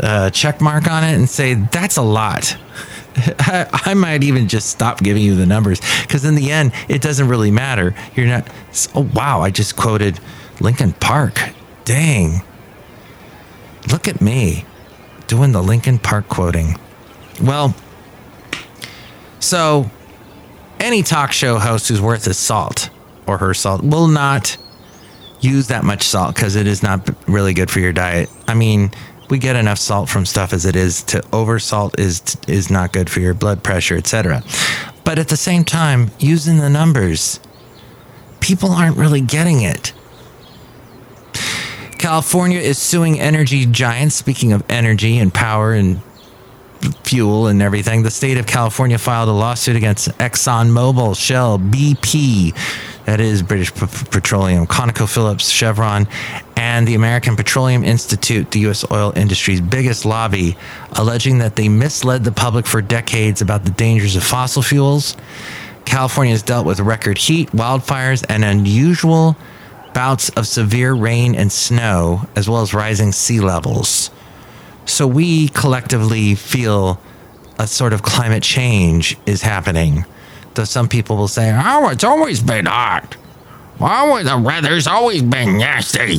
uh, 0.00 0.30
check 0.30 0.60
mark 0.60 0.90
on 0.90 1.04
it 1.04 1.14
and 1.14 1.28
say, 1.28 1.54
that's 1.54 1.96
a 1.96 2.02
lot. 2.02 2.56
I, 3.38 3.68
I 3.90 3.94
might 3.94 4.22
even 4.22 4.48
just 4.48 4.70
stop 4.70 5.02
giving 5.02 5.22
you 5.22 5.34
the 5.34 5.46
numbers 5.46 5.80
because 6.02 6.24
in 6.24 6.34
the 6.34 6.50
end, 6.50 6.72
it 6.88 7.02
doesn't 7.02 7.28
really 7.28 7.50
matter. 7.50 7.94
You're 8.14 8.26
not, 8.26 8.48
oh, 8.94 9.08
wow, 9.14 9.40
I 9.40 9.50
just 9.50 9.76
quoted 9.76 10.20
Linkin 10.60 10.92
Park. 10.94 11.40
Dang. 11.84 12.42
Look 13.90 14.08
at 14.08 14.20
me 14.20 14.64
doing 15.26 15.52
the 15.52 15.62
Linkin 15.62 15.98
Park 15.98 16.28
quoting. 16.28 16.78
Well, 17.42 17.74
so 19.40 19.90
any 20.80 21.02
talk 21.02 21.32
show 21.32 21.58
host 21.58 21.88
who's 21.88 22.00
worth 22.00 22.24
his 22.24 22.38
salt 22.38 22.90
or 23.26 23.38
her 23.38 23.54
salt 23.54 23.82
will 23.82 24.08
not 24.08 24.56
use 25.40 25.68
that 25.68 25.84
much 25.84 26.02
salt 26.02 26.34
because 26.34 26.56
it 26.56 26.66
is 26.66 26.82
not 26.82 27.08
really 27.28 27.54
good 27.54 27.70
for 27.70 27.80
your 27.80 27.92
diet. 27.92 28.28
I 28.48 28.54
mean, 28.54 28.90
we 29.28 29.38
get 29.38 29.56
enough 29.56 29.78
salt 29.78 30.08
from 30.08 30.26
stuff 30.26 30.52
as 30.52 30.64
it 30.64 30.76
is 30.76 31.02
to 31.04 31.22
over 31.32 31.58
salt 31.58 31.98
is 31.98 32.22
is 32.46 32.70
not 32.70 32.92
good 32.92 33.10
for 33.10 33.20
your 33.20 33.34
blood 33.34 33.62
pressure, 33.62 33.96
etc. 33.96 34.42
But 35.04 35.18
at 35.18 35.28
the 35.28 35.36
same 35.36 35.64
time, 35.64 36.10
using 36.18 36.58
the 36.58 36.70
numbers, 36.70 37.40
people 38.40 38.72
aren't 38.72 38.96
really 38.96 39.20
getting 39.20 39.62
it. 39.62 39.92
California 41.98 42.58
is 42.58 42.78
suing 42.78 43.18
energy 43.18 43.66
giants. 43.66 44.14
Speaking 44.14 44.52
of 44.52 44.62
energy 44.68 45.18
and 45.18 45.32
power 45.32 45.72
and 45.72 46.00
fuel 47.04 47.48
and 47.48 47.60
everything, 47.60 48.02
the 48.02 48.10
state 48.10 48.38
of 48.38 48.46
California 48.46 48.98
filed 48.98 49.28
a 49.28 49.32
lawsuit 49.32 49.76
against 49.76 50.08
ExxonMobil, 50.18 51.16
Shell, 51.18 51.58
BP, 51.58 52.54
that 53.08 53.20
is 53.20 53.40
British 53.40 53.72
P- 53.72 53.86
Petroleum, 54.10 54.66
ConocoPhillips, 54.66 55.50
Chevron, 55.50 56.06
and 56.56 56.86
the 56.86 56.94
American 56.94 57.36
Petroleum 57.36 57.82
Institute, 57.82 58.50
the 58.50 58.60
U.S. 58.60 58.84
oil 58.90 59.14
industry's 59.16 59.62
biggest 59.62 60.04
lobby, 60.04 60.58
alleging 60.92 61.38
that 61.38 61.56
they 61.56 61.70
misled 61.70 62.22
the 62.22 62.32
public 62.32 62.66
for 62.66 62.82
decades 62.82 63.40
about 63.40 63.64
the 63.64 63.70
dangers 63.70 64.14
of 64.14 64.22
fossil 64.22 64.60
fuels. 64.60 65.16
California 65.86 66.34
has 66.34 66.42
dealt 66.42 66.66
with 66.66 66.80
record 66.80 67.16
heat, 67.16 67.50
wildfires, 67.52 68.26
and 68.28 68.44
unusual 68.44 69.38
bouts 69.94 70.28
of 70.30 70.46
severe 70.46 70.92
rain 70.92 71.34
and 71.34 71.50
snow, 71.50 72.28
as 72.36 72.46
well 72.46 72.60
as 72.60 72.74
rising 72.74 73.12
sea 73.12 73.40
levels. 73.40 74.10
So 74.84 75.06
we 75.06 75.48
collectively 75.48 76.34
feel 76.34 77.00
a 77.58 77.66
sort 77.66 77.94
of 77.94 78.02
climate 78.02 78.42
change 78.42 79.16
is 79.24 79.40
happening. 79.40 80.04
Though 80.58 80.64
some 80.64 80.88
people 80.88 81.16
will 81.16 81.28
say, 81.28 81.56
oh, 81.56 81.88
it's 81.88 82.02
always 82.02 82.42
been 82.42 82.66
hot. 82.66 83.16
Oh, 83.80 84.20
the 84.24 84.36
weather's 84.36 84.88
always 84.88 85.22
been 85.22 85.56
nasty. 85.56 86.18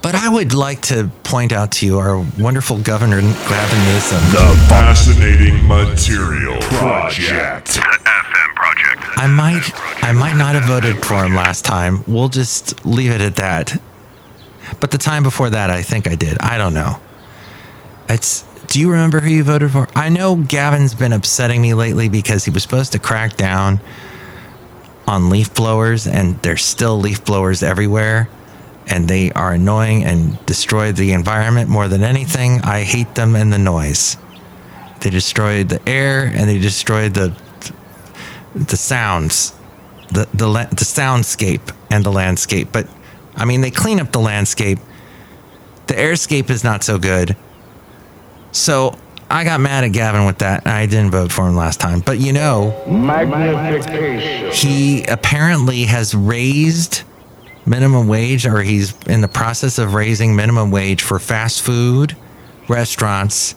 But 0.00 0.14
I 0.14 0.28
would 0.28 0.54
like 0.54 0.82
to 0.82 1.10
point 1.24 1.50
out 1.50 1.72
to 1.72 1.86
you 1.86 1.98
our 1.98 2.24
wonderful 2.38 2.78
Governor 2.78 3.20
Gavin 3.22 3.84
Newsom. 3.92 4.20
The 4.30 4.66
Fascinating 4.68 5.66
Material 5.66 6.60
Project. 6.60 7.70
FM 7.70 8.54
Project. 8.54 9.18
I 9.18 9.26
might, 9.26 10.04
I 10.04 10.12
might 10.12 10.36
not 10.36 10.54
have 10.54 10.66
voted 10.66 11.04
for 11.04 11.24
him 11.24 11.34
last 11.34 11.64
time. 11.64 12.04
We'll 12.06 12.28
just 12.28 12.86
leave 12.86 13.10
it 13.10 13.20
at 13.20 13.34
that. 13.34 13.82
But 14.78 14.92
the 14.92 14.98
time 14.98 15.24
before 15.24 15.50
that, 15.50 15.70
I 15.70 15.82
think 15.82 16.06
I 16.06 16.14
did. 16.14 16.38
I 16.38 16.56
don't 16.56 16.72
know. 16.72 17.00
It's. 18.08 18.44
Do 18.70 18.78
you 18.78 18.92
remember 18.92 19.18
who 19.18 19.30
you 19.30 19.42
voted 19.42 19.72
for? 19.72 19.88
I 19.96 20.10
know 20.10 20.36
Gavin's 20.36 20.94
been 20.94 21.12
upsetting 21.12 21.60
me 21.60 21.74
lately 21.74 22.08
because 22.08 22.44
he 22.44 22.52
was 22.52 22.62
supposed 22.62 22.92
to 22.92 23.00
crack 23.00 23.36
down 23.36 23.80
on 25.08 25.28
leaf 25.28 25.52
blowers, 25.52 26.06
and 26.06 26.40
there's 26.42 26.64
still 26.64 26.96
leaf 26.96 27.24
blowers 27.24 27.64
everywhere, 27.64 28.28
and 28.86 29.08
they 29.08 29.32
are 29.32 29.54
annoying 29.54 30.04
and 30.04 30.46
destroy 30.46 30.92
the 30.92 31.10
environment 31.10 31.68
more 31.68 31.88
than 31.88 32.04
anything. 32.04 32.60
I 32.60 32.84
hate 32.84 33.16
them 33.16 33.34
and 33.34 33.52
the 33.52 33.58
noise. 33.58 34.16
They 35.00 35.10
destroy 35.10 35.64
the 35.64 35.80
air 35.88 36.26
and 36.26 36.48
they 36.48 36.60
destroy 36.60 37.08
the 37.08 37.36
the 38.54 38.76
sounds, 38.76 39.52
the 40.12 40.28
the 40.32 40.46
the 40.46 40.84
soundscape 40.84 41.74
and 41.90 42.04
the 42.04 42.12
landscape. 42.12 42.68
But 42.70 42.86
I 43.34 43.46
mean, 43.46 43.62
they 43.62 43.72
clean 43.72 43.98
up 43.98 44.12
the 44.12 44.20
landscape. 44.20 44.78
The 45.88 45.94
airscape 45.94 46.50
is 46.50 46.62
not 46.62 46.84
so 46.84 46.98
good. 46.98 47.34
So 48.52 48.96
I 49.30 49.44
got 49.44 49.60
mad 49.60 49.84
at 49.84 49.92
Gavin 49.92 50.26
with 50.26 50.38
that. 50.38 50.66
I 50.66 50.86
didn't 50.86 51.12
vote 51.12 51.30
for 51.30 51.46
him 51.46 51.56
last 51.56 51.78
time. 51.80 52.00
But 52.00 52.18
you 52.18 52.32
know, 52.32 52.70
he 54.52 55.04
apparently 55.04 55.84
has 55.84 56.14
raised 56.14 57.02
minimum 57.64 58.08
wage, 58.08 58.46
or 58.46 58.62
he's 58.62 58.94
in 59.06 59.20
the 59.20 59.28
process 59.28 59.78
of 59.78 59.94
raising 59.94 60.34
minimum 60.34 60.70
wage 60.70 61.02
for 61.02 61.18
fast 61.18 61.62
food 61.62 62.16
restaurants. 62.68 63.54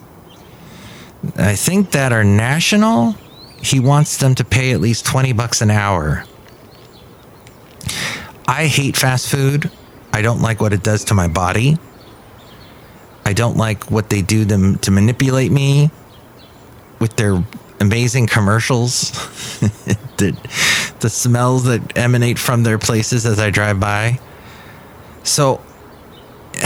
I 1.37 1.55
think 1.55 1.91
that 1.91 2.11
are 2.11 2.23
national. 2.23 3.15
He 3.61 3.79
wants 3.79 4.17
them 4.17 4.35
to 4.35 4.43
pay 4.43 4.73
at 4.73 4.81
least 4.81 5.05
20 5.05 5.31
bucks 5.33 5.61
an 5.61 5.71
hour. 5.71 6.25
I 8.47 8.65
hate 8.67 8.97
fast 8.97 9.29
food. 9.29 9.71
I 10.11 10.21
don't 10.21 10.41
like 10.41 10.59
what 10.59 10.73
it 10.73 10.83
does 10.83 11.05
to 11.05 11.13
my 11.13 11.27
body. 11.27 11.77
I 13.25 13.33
don't 13.33 13.57
like 13.57 13.89
what 13.89 14.09
they 14.09 14.21
do 14.21 14.45
to, 14.45 14.77
to 14.77 14.91
manipulate 14.91 15.51
me 15.51 15.89
with 16.99 17.15
their 17.15 17.43
amazing 17.79 18.27
commercials. 18.27 19.11
the, 20.17 20.37
the 20.99 21.09
smells 21.09 21.65
that 21.65 21.97
emanate 21.97 22.39
from 22.39 22.63
their 22.63 22.77
places 22.77 23.25
as 23.25 23.39
I 23.39 23.49
drive 23.49 23.79
by. 23.79 24.19
So, 25.23 25.61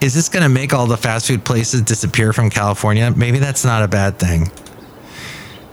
is 0.00 0.14
this 0.14 0.28
going 0.28 0.42
to 0.42 0.48
make 0.48 0.72
all 0.72 0.86
the 0.86 0.96
fast 0.96 1.26
food 1.26 1.44
places 1.44 1.82
disappear 1.82 2.32
from 2.32 2.50
California? 2.50 3.12
Maybe 3.14 3.38
that's 3.38 3.64
not 3.64 3.82
a 3.82 3.88
bad 3.88 4.18
thing. 4.18 4.50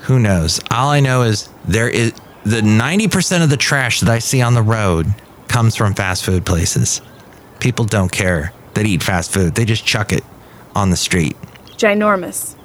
Who 0.02 0.20
knows? 0.20 0.60
All 0.70 0.90
I 0.90 1.00
know 1.00 1.22
is 1.22 1.48
there 1.66 1.90
is 1.90 2.14
the 2.44 2.60
90% 2.62 3.42
of 3.42 3.50
the 3.50 3.58
trash 3.58 4.02
that 4.02 4.10
I 4.10 4.20
see 4.20 4.42
on 4.42 4.54
the 4.54 4.62
road 4.62 5.08
comes 5.48 5.78
from 5.78 5.94
fast 5.94 6.26
food 6.26 6.46
places. 6.46 7.02
People 7.60 7.86
don't 7.86 8.12
care 8.12 8.52
that 8.76 8.86
eat 8.86 9.04
fast 9.04 9.32
food, 9.32 9.56
they 9.56 9.66
just 9.66 9.86
chuck 9.86 10.12
it 10.12 10.24
on 10.76 10.90
the 10.90 10.98
street. 10.98 11.36
Ginormous. 11.78 12.56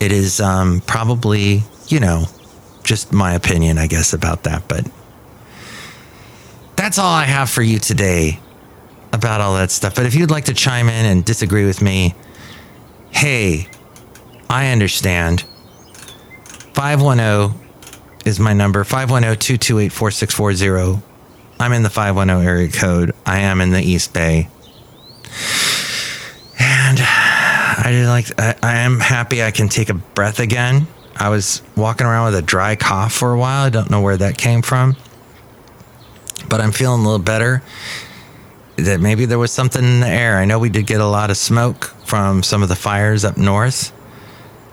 It 0.00 0.12
is 0.12 0.40
um, 0.40 0.80
probably, 0.86 1.62
you 1.88 2.00
know, 2.00 2.26
just 2.82 3.12
my 3.12 3.34
opinion, 3.34 3.78
I 3.78 3.86
guess, 3.86 4.12
about 4.12 4.44
that. 4.44 4.66
But 4.68 4.88
that's 6.76 6.98
all 6.98 7.12
I 7.12 7.24
have 7.24 7.50
for 7.50 7.62
you 7.62 7.78
today 7.78 8.40
about 9.12 9.40
all 9.40 9.54
that 9.54 9.70
stuff. 9.70 9.94
But 9.94 10.06
if 10.06 10.14
you'd 10.14 10.30
like 10.30 10.46
to 10.46 10.54
chime 10.54 10.88
in 10.88 11.06
and 11.06 11.24
disagree 11.24 11.64
with 11.64 11.82
me, 11.82 12.14
hey, 13.10 13.68
I 14.48 14.70
understand. 14.70 15.44
510 16.74 17.60
is 18.24 18.40
my 18.40 18.52
number 18.52 18.82
510 18.84 19.38
228 19.38 19.92
4640. 19.92 21.02
I'm 21.60 21.72
in 21.72 21.82
the 21.82 21.90
510 21.90 22.46
area 22.46 22.68
code. 22.68 23.12
I 23.24 23.40
am 23.40 23.60
in 23.60 23.70
the 23.70 23.80
East 23.80 24.12
Bay. 24.12 24.48
And 26.58 26.98
I 27.00 28.04
like 28.06 28.38
I, 28.38 28.54
I 28.62 28.76
am 28.78 29.00
happy 29.00 29.42
I 29.42 29.50
can 29.50 29.68
take 29.68 29.88
a 29.88 29.94
breath 29.94 30.38
again. 30.38 30.86
I 31.16 31.28
was 31.28 31.62
walking 31.76 32.06
around 32.06 32.26
with 32.26 32.36
a 32.36 32.42
dry 32.42 32.76
cough 32.76 33.12
for 33.12 33.32
a 33.32 33.38
while. 33.38 33.66
I 33.66 33.70
don't 33.70 33.90
know 33.90 34.00
where 34.00 34.16
that 34.16 34.38
came 34.38 34.62
from. 34.62 34.96
But 36.48 36.60
I'm 36.60 36.72
feeling 36.72 37.00
a 37.00 37.04
little 37.04 37.18
better. 37.18 37.62
That 38.76 39.00
maybe 39.00 39.26
there 39.26 39.38
was 39.38 39.52
something 39.52 39.82
in 39.82 40.00
the 40.00 40.08
air. 40.08 40.38
I 40.38 40.44
know 40.44 40.58
we 40.58 40.70
did 40.70 40.86
get 40.86 41.00
a 41.00 41.06
lot 41.06 41.30
of 41.30 41.36
smoke 41.36 41.84
from 42.04 42.42
some 42.42 42.62
of 42.62 42.68
the 42.68 42.74
fires 42.74 43.24
up 43.24 43.36
north. 43.36 43.92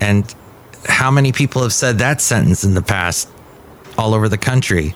And 0.00 0.34
how 0.86 1.10
many 1.10 1.32
people 1.32 1.62
have 1.62 1.72
said 1.72 1.98
that 1.98 2.20
sentence 2.20 2.64
in 2.64 2.74
the 2.74 2.82
past 2.82 3.28
all 3.98 4.14
over 4.14 4.28
the 4.28 4.38
country? 4.38 4.94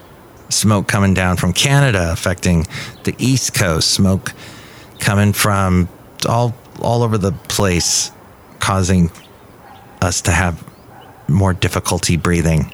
Smoke 0.48 0.88
coming 0.88 1.14
down 1.14 1.36
from 1.36 1.52
Canada 1.52 2.10
affecting 2.12 2.66
the 3.04 3.14
East 3.18 3.54
Coast, 3.54 3.90
smoke 3.90 4.32
coming 5.00 5.32
from 5.32 5.88
all 6.28 6.54
all 6.80 7.02
over 7.02 7.18
the 7.18 7.32
place 7.32 8.10
causing 8.58 9.10
us 10.00 10.22
to 10.22 10.30
have 10.30 10.62
more 11.28 11.52
difficulty 11.52 12.16
breathing. 12.16 12.72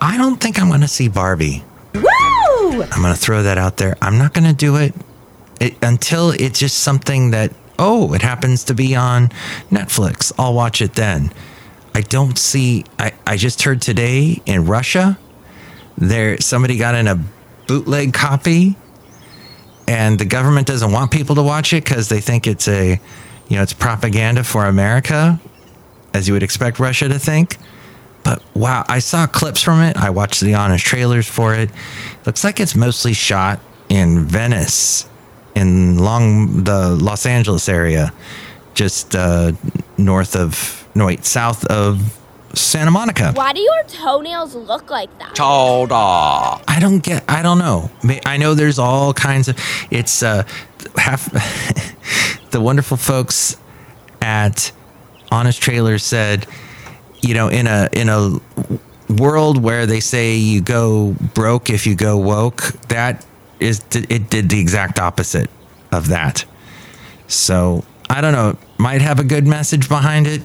I 0.00 0.16
don't 0.16 0.40
think 0.40 0.60
I'm 0.60 0.68
going 0.68 0.82
to 0.82 0.88
see 0.88 1.08
Barbie. 1.08 1.64
Woo! 1.94 2.82
I'm 2.82 3.02
going 3.02 3.14
to 3.14 3.20
throw 3.20 3.42
that 3.42 3.58
out 3.58 3.78
there. 3.78 3.96
I'm 4.02 4.18
not 4.18 4.34
going 4.34 4.46
to 4.46 4.54
do 4.54 4.76
it, 4.76 4.94
it 5.60 5.76
until 5.82 6.30
it's 6.30 6.58
just 6.58 6.78
something 6.78 7.30
that, 7.30 7.52
oh, 7.78 8.12
it 8.14 8.22
happens 8.22 8.64
to 8.64 8.74
be 8.74 8.94
on 8.94 9.28
Netflix. 9.70 10.32
I'll 10.38 10.54
watch 10.54 10.82
it 10.82 10.94
then. 10.94 11.32
I 11.94 12.02
don't 12.02 12.38
see, 12.38 12.84
I, 12.98 13.12
I 13.26 13.36
just 13.36 13.62
heard 13.62 13.80
today 13.80 14.42
in 14.44 14.66
Russia, 14.66 15.18
there 15.96 16.38
somebody 16.40 16.76
got 16.76 16.94
in 16.94 17.06
a 17.06 17.18
bootleg 17.66 18.12
copy 18.12 18.76
and 19.88 20.18
the 20.18 20.24
government 20.24 20.66
doesn't 20.66 20.92
want 20.92 21.10
people 21.10 21.36
to 21.36 21.42
watch 21.42 21.72
it 21.72 21.84
because 21.84 22.08
they 22.08 22.20
think 22.20 22.46
it's 22.46 22.68
a, 22.68 23.00
you 23.48 23.56
know, 23.56 23.62
it's 23.62 23.72
propaganda 23.72 24.42
for 24.42 24.66
America, 24.66 25.40
as 26.12 26.26
you 26.26 26.34
would 26.34 26.42
expect 26.42 26.78
Russia 26.78 27.08
to 27.08 27.18
think. 27.18 27.56
But 28.24 28.42
wow, 28.54 28.84
I 28.88 28.98
saw 28.98 29.26
clips 29.26 29.62
from 29.62 29.80
it. 29.82 29.96
I 29.96 30.10
watched 30.10 30.40
the 30.40 30.54
honest 30.54 30.84
trailers 30.84 31.28
for 31.28 31.54
it. 31.54 31.70
Looks 32.24 32.42
like 32.42 32.58
it's 32.58 32.74
mostly 32.74 33.12
shot 33.12 33.60
in 33.88 34.24
Venice, 34.24 35.08
in 35.54 35.98
long 35.98 36.64
the 36.64 36.96
Los 36.96 37.24
Angeles 37.24 37.68
area, 37.68 38.12
just 38.74 39.14
uh, 39.14 39.52
north 39.96 40.34
of 40.34 40.88
no 40.96 41.06
wait, 41.06 41.24
south 41.24 41.64
of 41.66 42.18
Santa 42.54 42.90
Monica. 42.90 43.32
Why 43.32 43.52
do 43.52 43.60
your 43.60 43.82
toenails 43.88 44.54
look 44.54 44.90
like 44.90 45.16
that? 45.18 45.34
Toda. 45.34 45.94
I 45.94 46.78
don't 46.80 47.02
get. 47.02 47.24
I 47.28 47.42
don't 47.42 47.58
know. 47.58 47.90
I 48.24 48.36
know 48.36 48.54
there's 48.54 48.78
all 48.78 49.12
kinds 49.12 49.48
of. 49.48 49.58
It's 49.90 50.22
uh, 50.22 50.44
half. 50.96 51.30
the 52.50 52.60
wonderful 52.60 52.96
folks 52.96 53.56
at 54.22 54.72
Honest 55.30 55.60
Trailers 55.60 56.02
said 56.02 56.46
you 57.26 57.34
know, 57.34 57.48
in 57.48 57.66
a 57.66 57.88
in 57.92 58.08
a 58.08 58.38
world 59.08 59.62
where 59.62 59.86
they 59.86 60.00
say 60.00 60.36
you 60.36 60.60
go 60.60 61.14
broke 61.34 61.70
if 61.70 61.86
you 61.86 61.94
go 61.94 62.16
woke, 62.16 62.62
that 62.88 63.24
is 63.60 63.82
it 63.92 64.30
did 64.30 64.48
the 64.48 64.60
exact 64.60 64.98
opposite 64.98 65.50
of 65.92 66.08
that. 66.08 66.44
So 67.26 67.84
I 68.08 68.20
don't 68.20 68.32
know. 68.32 68.56
Might 68.78 69.02
have 69.02 69.18
a 69.18 69.24
good 69.24 69.46
message 69.46 69.88
behind 69.88 70.26
it. 70.26 70.42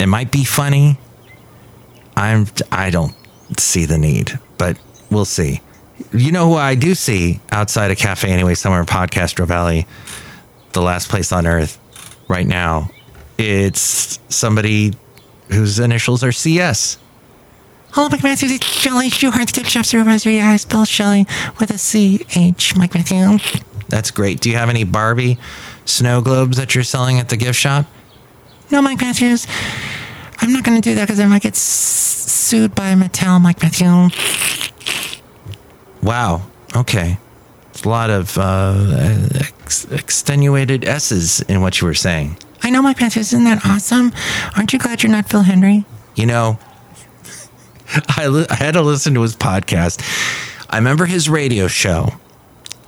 It 0.00 0.06
might 0.06 0.32
be 0.32 0.44
funny. 0.44 0.98
I'm 2.16 2.46
I 2.72 2.88
don't 2.90 3.14
see 3.58 3.84
the 3.84 3.98
need, 3.98 4.38
but 4.56 4.78
we'll 5.10 5.26
see. 5.26 5.60
You 6.12 6.32
know 6.32 6.48
who 6.48 6.54
I 6.54 6.74
do 6.74 6.94
see 6.94 7.40
outside 7.52 7.90
a 7.90 7.96
cafe 7.96 8.30
anyway, 8.30 8.54
somewhere 8.54 8.80
in 8.80 8.86
Podcastro 8.86 9.46
Valley, 9.46 9.86
the 10.72 10.80
last 10.80 11.10
place 11.10 11.32
on 11.32 11.46
earth 11.46 11.78
right 12.28 12.46
now. 12.46 12.90
It's 13.36 14.18
somebody 14.30 14.94
whose 15.48 15.78
initials 15.78 16.24
are 16.24 16.32
CS. 16.32 16.98
Hello, 17.92 18.08
Mike 18.08 18.22
Matthews. 18.22 18.52
It's 18.52 18.66
Chely 18.66 19.08
Shoehart, 19.10 19.52
Tip 19.52 19.66
Chef 19.66 19.84
Supervisor. 19.84 20.30
I 20.30 20.56
spell 20.56 20.86
Chely 20.86 21.26
with 21.58 21.70
a 21.70 21.78
C 21.78 22.24
H. 22.34 22.74
Mike 22.76 22.94
Matthews. 22.94 23.62
That's 23.88 24.10
great. 24.10 24.40
Do 24.40 24.48
you 24.48 24.56
have 24.56 24.70
any 24.70 24.84
Barbie 24.84 25.38
snow 25.84 26.22
globes 26.22 26.56
that 26.56 26.74
you're 26.74 26.84
selling 26.84 27.18
at 27.18 27.28
the 27.28 27.36
gift 27.36 27.58
shop? 27.58 27.86
No, 28.70 28.80
Mike 28.80 29.00
Matthews. 29.00 29.46
I'm 30.40 30.52
not 30.52 30.64
going 30.64 30.80
to 30.80 30.88
do 30.88 30.94
that 30.96 31.02
because 31.06 31.20
I 31.20 31.26
might 31.26 31.42
get 31.42 31.52
s- 31.54 31.58
sued 31.58 32.74
by 32.74 32.94
Mattel, 32.94 33.40
Mike 33.40 33.62
Matthews. 33.62 34.70
Wow. 36.02 36.42
Okay. 36.74 37.18
It's 37.70 37.84
a 37.84 37.88
lot 37.88 38.10
of 38.10 38.36
uh, 38.38 39.28
ex- 39.40 39.84
extenuated 39.90 40.84
S's 40.84 41.40
in 41.42 41.60
what 41.60 41.80
you 41.80 41.86
were 41.86 41.94
saying. 41.94 42.36
I 42.62 42.70
know, 42.70 42.82
Mike 42.82 43.00
Matthews. 43.00 43.32
Isn't 43.32 43.44
that 43.44 43.64
awesome? 43.64 44.12
Aren't 44.56 44.72
you 44.72 44.78
glad 44.78 45.02
you're 45.02 45.12
not 45.12 45.28
Phil 45.28 45.42
Hendrie? 45.42 45.84
You 46.14 46.26
know, 46.26 46.58
I, 48.08 48.26
li- 48.28 48.46
I 48.50 48.54
had 48.54 48.72
to 48.74 48.82
listen 48.82 49.14
to 49.14 49.22
his 49.22 49.36
podcast. 49.36 50.00
I 50.68 50.76
remember 50.76 51.06
his 51.06 51.28
radio 51.28 51.68
show. 51.68 52.10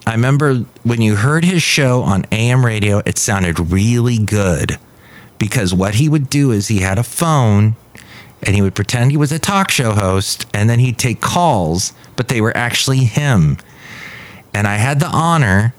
I 0.06 0.12
remember 0.12 0.56
when 0.82 1.00
you 1.00 1.16
heard 1.16 1.44
his 1.44 1.62
show 1.62 2.02
on 2.02 2.24
AM 2.32 2.64
radio, 2.66 3.02
it 3.06 3.18
sounded 3.18 3.58
really 3.72 4.18
good 4.18 4.78
because 5.42 5.74
what 5.74 5.96
he 5.96 6.08
would 6.08 6.30
do 6.30 6.52
is 6.52 6.68
he 6.68 6.78
had 6.78 6.98
a 6.98 7.02
phone 7.02 7.74
and 8.44 8.54
he 8.54 8.62
would 8.62 8.76
pretend 8.76 9.10
he 9.10 9.16
was 9.16 9.32
a 9.32 9.40
talk 9.40 9.72
show 9.72 9.90
host 9.90 10.46
and 10.54 10.70
then 10.70 10.78
he'd 10.78 10.96
take 10.96 11.20
calls, 11.20 11.92
but 12.14 12.28
they 12.28 12.40
were 12.40 12.56
actually 12.56 12.98
him. 12.98 13.58
And 14.54 14.68
I 14.68 14.76
had 14.76 15.00
the 15.00 15.08
honor 15.08 15.74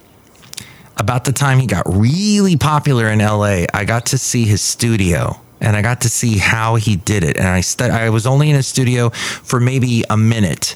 about 0.98 1.24
the 1.24 1.32
time 1.32 1.60
he 1.60 1.66
got 1.66 1.86
really 1.88 2.58
popular 2.58 3.08
in 3.08 3.20
LA, 3.20 3.64
I 3.74 3.86
got 3.86 4.08
to 4.08 4.18
see 4.18 4.44
his 4.44 4.62
studio 4.62 5.40
and 5.62 5.78
I 5.78 5.82
got 5.82 6.02
to 6.02 6.10
see 6.10 6.40
how 6.40 6.76
he 6.76 6.98
did 6.98 7.24
it. 7.24 7.38
And 7.38 7.48
I 7.48 7.62
stu- 7.62 7.86
I 7.86 8.10
was 8.10 8.28
only 8.28 8.50
in 8.50 8.58
his 8.58 8.68
studio 8.68 9.12
for 9.12 9.62
maybe 9.62 10.04
a 10.10 10.18
minute 10.18 10.76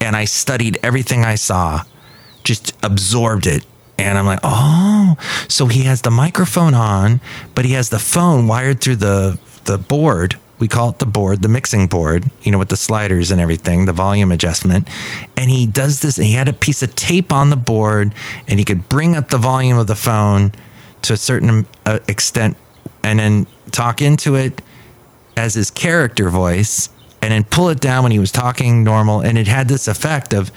and 0.00 0.16
I 0.16 0.24
studied 0.24 0.78
everything 0.82 1.22
I 1.22 1.34
saw, 1.34 1.82
just 2.44 2.72
absorbed 2.82 3.46
it. 3.46 3.66
And 3.98 4.18
I'm 4.18 4.26
like, 4.26 4.40
oh, 4.42 5.16
so 5.48 5.66
he 5.66 5.82
has 5.82 6.02
the 6.02 6.10
microphone 6.10 6.74
on, 6.74 7.20
but 7.54 7.64
he 7.64 7.72
has 7.72 7.90
the 7.90 7.98
phone 7.98 8.46
wired 8.46 8.80
through 8.80 8.96
the 8.96 9.38
the 9.64 9.78
board 9.78 10.36
we 10.62 10.68
call 10.68 10.90
it 10.90 11.00
the 11.00 11.06
board, 11.06 11.42
the 11.42 11.48
mixing 11.48 11.88
board, 11.88 12.30
you 12.42 12.52
know, 12.52 12.58
with 12.58 12.68
the 12.68 12.76
sliders 12.76 13.32
and 13.32 13.40
everything, 13.40 13.84
the 13.86 13.92
volume 13.92 14.30
adjustment. 14.30 14.86
And 15.36 15.50
he 15.50 15.66
does 15.66 16.02
this, 16.02 16.18
and 16.18 16.26
he 16.28 16.34
had 16.34 16.46
a 16.46 16.52
piece 16.52 16.84
of 16.84 16.94
tape 16.94 17.32
on 17.32 17.50
the 17.50 17.56
board, 17.56 18.14
and 18.46 18.60
he 18.60 18.64
could 18.64 18.88
bring 18.88 19.16
up 19.16 19.30
the 19.30 19.38
volume 19.38 19.76
of 19.76 19.88
the 19.88 19.96
phone 19.96 20.52
to 21.02 21.14
a 21.14 21.16
certain 21.16 21.66
uh, 21.84 21.98
extent 22.06 22.56
and 23.02 23.18
then 23.18 23.48
talk 23.72 24.00
into 24.00 24.36
it 24.36 24.62
as 25.36 25.54
his 25.54 25.68
character 25.68 26.30
voice 26.30 26.90
and 27.20 27.32
then 27.32 27.42
pull 27.42 27.68
it 27.68 27.80
down 27.80 28.04
when 28.04 28.12
he 28.12 28.20
was 28.20 28.30
talking 28.30 28.84
normal. 28.84 29.20
And 29.20 29.36
it 29.36 29.48
had 29.48 29.66
this 29.66 29.88
effect 29.88 30.32
of, 30.32 30.52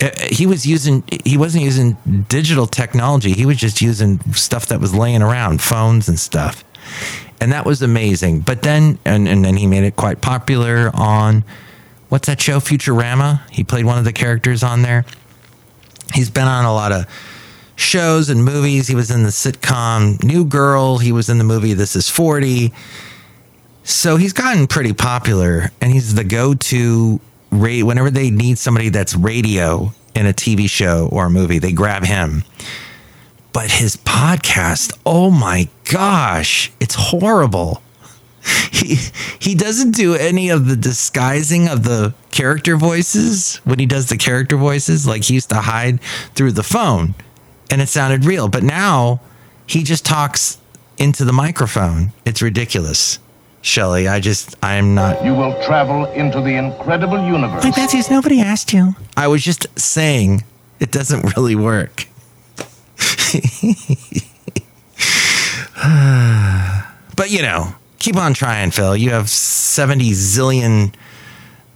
Uh, 0.00 0.10
he 0.30 0.46
was 0.46 0.66
using 0.66 1.02
he 1.24 1.38
wasn't 1.38 1.64
using 1.64 1.96
digital 2.28 2.66
technology 2.66 3.32
he 3.32 3.46
was 3.46 3.56
just 3.56 3.80
using 3.80 4.20
stuff 4.32 4.66
that 4.66 4.78
was 4.78 4.94
laying 4.94 5.22
around 5.22 5.62
phones 5.62 6.06
and 6.06 6.18
stuff 6.18 6.64
and 7.40 7.52
that 7.52 7.66
was 7.66 7.82
amazing. 7.82 8.40
But 8.40 8.62
then, 8.62 8.98
and, 9.04 9.28
and 9.28 9.44
then 9.44 9.56
he 9.56 9.66
made 9.66 9.84
it 9.84 9.96
quite 9.96 10.20
popular 10.20 10.90
on 10.94 11.44
what's 12.08 12.26
that 12.28 12.40
show, 12.40 12.58
Futurama? 12.58 13.48
He 13.50 13.64
played 13.64 13.84
one 13.84 13.98
of 13.98 14.04
the 14.04 14.12
characters 14.12 14.62
on 14.62 14.82
there. 14.82 15.04
He's 16.14 16.30
been 16.30 16.46
on 16.46 16.64
a 16.64 16.72
lot 16.72 16.92
of 16.92 17.06
shows 17.74 18.28
and 18.30 18.44
movies. 18.44 18.88
He 18.88 18.94
was 18.94 19.10
in 19.10 19.22
the 19.22 19.30
sitcom 19.30 20.22
New 20.22 20.44
Girl. 20.44 20.98
He 20.98 21.12
was 21.12 21.28
in 21.28 21.38
the 21.38 21.44
movie 21.44 21.74
This 21.74 21.96
Is 21.96 22.08
40. 22.08 22.72
So 23.84 24.16
he's 24.16 24.32
gotten 24.32 24.66
pretty 24.66 24.92
popular, 24.92 25.70
and 25.80 25.92
he's 25.92 26.14
the 26.14 26.24
go-to 26.24 27.20
rate 27.50 27.82
whenever 27.82 28.10
they 28.10 28.30
need 28.30 28.58
somebody 28.58 28.88
that's 28.88 29.14
radio 29.14 29.92
in 30.14 30.26
a 30.26 30.32
TV 30.32 30.68
show 30.68 31.08
or 31.12 31.26
a 31.26 31.30
movie. 31.30 31.58
They 31.58 31.72
grab 31.72 32.04
him 32.04 32.44
but 33.56 33.70
his 33.70 33.96
podcast, 33.96 34.92
oh 35.06 35.30
my 35.30 35.66
gosh, 35.90 36.70
it's 36.78 36.94
horrible. 36.94 37.80
He 38.70 38.98
he 39.40 39.54
doesn't 39.54 39.92
do 39.92 40.14
any 40.14 40.50
of 40.50 40.66
the 40.66 40.76
disguising 40.76 41.68
of 41.68 41.82
the 41.84 42.14
character 42.30 42.76
voices 42.76 43.56
when 43.64 43.78
he 43.78 43.86
does 43.86 44.10
the 44.10 44.18
character 44.18 44.58
voices 44.58 45.06
like 45.06 45.24
he 45.24 45.34
used 45.34 45.48
to 45.48 45.62
hide 45.62 46.02
through 46.34 46.52
the 46.52 46.62
phone 46.62 47.14
and 47.70 47.80
it 47.80 47.88
sounded 47.88 48.26
real, 48.26 48.46
but 48.48 48.62
now 48.62 49.20
he 49.66 49.82
just 49.82 50.04
talks 50.04 50.58
into 50.98 51.24
the 51.24 51.32
microphone. 51.32 52.12
It's 52.26 52.42
ridiculous. 52.42 53.18
Chely, 53.66 54.08
I 54.08 54.20
just 54.20 54.56
I'm 54.62 54.94
not 54.94 55.24
You 55.24 55.34
will 55.34 55.60
travel 55.64 56.04
into 56.12 56.40
the 56.40 56.54
incredible 56.54 57.20
universe. 57.26 57.64
Like 57.64 57.74
Betsy's 57.74 58.08
nobody 58.08 58.40
asked 58.40 58.72
you. 58.72 58.94
I 59.16 59.26
was 59.26 59.42
just 59.42 59.66
saying 59.76 60.44
it 60.78 60.92
doesn't 60.92 61.36
really 61.36 61.56
work. 61.56 62.06
but 67.16 67.30
you 67.30 67.42
know, 67.42 67.74
keep 67.98 68.16
on 68.16 68.34
trying, 68.34 68.70
Phil. 68.70 68.96
You 68.96 69.10
have 69.10 69.28
70 69.28 70.12
zillion 70.12 70.94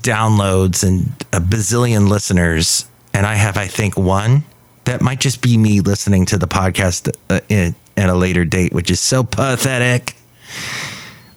downloads 0.03 0.87
and 0.87 1.07
a 1.33 1.41
bazillion 1.41 2.09
listeners. 2.09 2.85
And 3.13 3.27
I 3.27 3.35
have, 3.35 3.57
I 3.57 3.67
think, 3.67 3.97
one 3.97 4.45
that 4.85 5.01
might 5.01 5.19
just 5.19 5.43
be 5.43 5.59
me 5.59 5.81
listening 5.81 6.25
to 6.27 6.39
the 6.39 6.47
podcast 6.47 7.13
uh, 7.29 7.41
in, 7.49 7.75
at 7.97 8.09
a 8.09 8.15
later 8.15 8.45
date, 8.45 8.73
which 8.73 8.93
is 8.93 9.01
so 9.01 9.25
pathetic. 9.25 10.15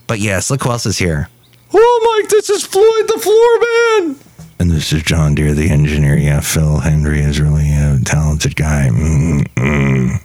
But 0.08 0.20
yes, 0.20 0.52
look 0.52 0.64
who 0.64 0.72
else 0.72 0.86
is 0.86 0.98
here. 0.98 1.30
Oh, 1.74 2.20
Mike, 2.22 2.30
this 2.30 2.50
is 2.50 2.66
Floyd 2.66 3.08
the 3.08 3.20
Floor 3.20 3.60
Man. 3.60 4.16
And 4.60 4.72
this 4.72 4.94
is 4.94 5.04
John 5.04 5.36
Deer, 5.36 5.54
the 5.54 5.70
engineer. 5.70 6.18
Yeah, 6.18 6.40
Phil 6.40 6.80
Hendrie 6.80 7.26
is 7.26 7.42
really 7.42 7.70
a 7.70 8.00
talented 8.06 8.56
guy. 8.56 8.90
Mm-mm. 8.92 10.22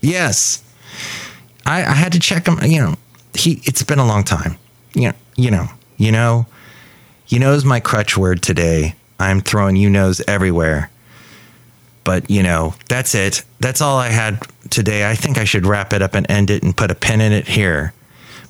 Yes. 0.00 0.62
I, 1.66 1.84
I 1.84 1.92
had 1.92 2.12
to 2.12 2.20
check 2.20 2.46
him, 2.46 2.58
you 2.62 2.80
know, 2.80 2.94
he 3.34 3.60
it's 3.64 3.82
been 3.82 3.98
a 3.98 4.06
long 4.06 4.24
time. 4.24 4.58
You 4.94 5.08
know, 5.08 5.14
you 5.36 5.50
know, 5.50 5.68
you 5.96 6.12
know, 6.12 6.46
you 7.28 7.38
know's 7.38 7.64
my 7.64 7.78
crutch 7.78 8.16
word 8.16 8.42
today. 8.42 8.94
I'm 9.20 9.40
throwing 9.40 9.76
you 9.76 9.90
knows 9.90 10.20
everywhere. 10.26 10.90
But 12.04 12.30
you 12.30 12.42
know, 12.42 12.74
that's 12.88 13.14
it. 13.14 13.44
That's 13.60 13.82
all 13.82 13.98
I 13.98 14.08
had 14.08 14.40
today. 14.70 15.08
I 15.08 15.14
think 15.14 15.36
I 15.36 15.44
should 15.44 15.66
wrap 15.66 15.92
it 15.92 16.00
up 16.00 16.14
and 16.14 16.28
end 16.30 16.50
it 16.50 16.62
and 16.62 16.76
put 16.76 16.90
a 16.90 16.94
pin 16.94 17.20
in 17.20 17.32
it 17.32 17.46
here. 17.46 17.92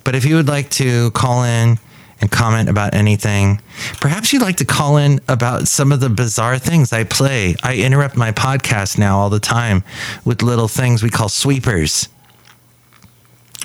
But 0.09 0.15
if 0.15 0.25
you 0.25 0.37
would 0.37 0.49
like 0.49 0.71
to 0.71 1.11
call 1.11 1.45
in 1.45 1.79
and 2.23 2.31
comment 2.31 2.71
about 2.71 2.95
anything, 2.95 3.61
perhaps 4.01 4.33
you'd 4.33 4.41
like 4.41 4.57
to 4.57 4.65
call 4.65 4.97
in 4.97 5.21
about 5.29 5.69
some 5.69 5.93
of 5.93 6.01
the 6.01 6.09
bizarre 6.09 6.59
things 6.59 6.95
I 6.95 7.05
play. 7.05 7.57
I 7.63 7.77
interrupt 7.77 8.17
my 8.17 8.33
podcast 8.33 8.97
now 8.97 9.19
all 9.19 9.29
the 9.29 9.39
time 9.39 9.85
with 10.25 10.41
little 10.41 10.67
things 10.67 11.03
we 11.03 11.11
call 11.11 11.29
sweepers. 11.29 12.09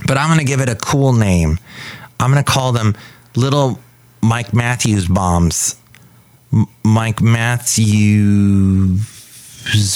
But 0.06 0.18
I'm 0.18 0.28
going 0.28 0.40
to 0.40 0.46
give 0.46 0.60
it 0.60 0.68
a 0.68 0.76
cool 0.76 1.14
name. 1.14 1.60
I'm 2.20 2.30
going 2.30 2.44
to 2.44 2.52
call 2.52 2.74
them 2.74 2.98
little 3.38 3.80
Mike 4.22 4.54
Matthews 4.54 5.08
bombs. 5.08 5.78
M- 6.52 6.68
Mike 6.84 7.22
Matthews. 7.22 9.00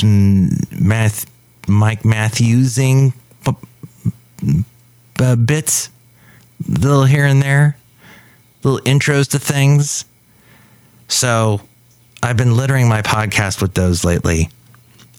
Math, 0.01 1.25
Mike 1.67 2.05
Matthewsing 2.05 3.11
b- 3.43 4.63
b- 5.17 5.35
bits, 5.35 5.89
little 6.67 7.05
here 7.05 7.25
and 7.25 7.41
there, 7.41 7.77
little 8.63 8.79
intros 8.81 9.29
to 9.29 9.39
things. 9.39 10.05
So 11.07 11.61
I've 12.23 12.37
been 12.37 12.55
littering 12.55 12.87
my 12.89 13.01
podcast 13.01 13.61
with 13.61 13.73
those 13.73 14.03
lately, 14.03 14.49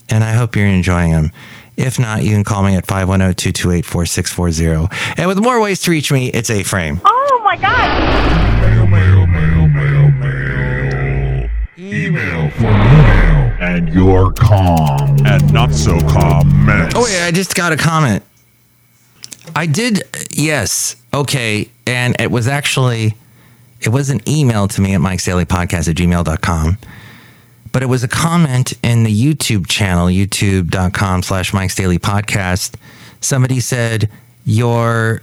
and 0.09 0.25
I 0.25 0.33
hope 0.33 0.57
you're 0.57 0.67
enjoying 0.67 1.13
them. 1.13 1.31
If 1.77 1.99
not, 1.99 2.25
you 2.25 2.31
can 2.31 2.43
call 2.43 2.63
me 2.65 2.75
at 2.75 2.87
510 2.87 3.35
228 3.37 3.85
4640. 3.85 5.21
And 5.21 5.29
with 5.29 5.39
more 5.39 5.61
ways 5.61 5.81
to 5.83 5.93
reach 5.93 6.11
me, 6.11 6.29
it's 6.29 6.51
A 6.51 6.65
Frame. 6.65 7.01
Oh 7.05 7.41
my 7.45 7.57
god! 7.57 8.61
Mail, 8.61 8.87
mail, 8.87 9.27
mail, 9.27 9.69
mail, 9.69 10.11
mail. 10.11 11.51
Email 11.79 12.51
for 12.51 12.65
email. 12.65 13.53
And 13.61 13.89
your 13.95 14.33
calm. 14.33 15.25
And 15.25 15.53
not 15.53 15.73
so 15.73 15.99
calm 16.01 16.67
minutes. 16.67 16.95
Oh, 16.97 17.07
yeah, 17.07 17.27
I 17.27 17.31
just 17.31 17.55
got 17.55 17.73
a 17.73 17.77
comment. 17.77 18.25
I 19.59 19.67
did, 19.67 20.05
yes. 20.31 20.95
Okay. 21.13 21.69
And 21.85 22.15
it 22.21 22.31
was 22.31 22.47
actually, 22.47 23.17
it 23.81 23.89
was 23.89 24.09
an 24.09 24.21
email 24.29 24.69
to 24.69 24.81
me 24.81 24.95
at 24.95 25.01
Mike's 25.01 25.25
Daily 25.25 25.47
Podcast 25.47 25.89
at 25.89 25.97
gmail.com. 25.97 26.79
But 27.73 27.83
it 27.83 27.87
was 27.87 28.05
a 28.05 28.09
comment 28.09 28.75
in 28.85 29.03
the 29.03 29.11
YouTube 29.11 29.67
channel, 29.67 30.07
youtube.com 30.07 31.25
slash 31.25 31.53
Mike's 31.53 31.75
Daily 31.75 31.99
Podcast. 31.99 32.77
Somebody 33.21 33.59
said, 33.59 34.09
Your 34.45 35.23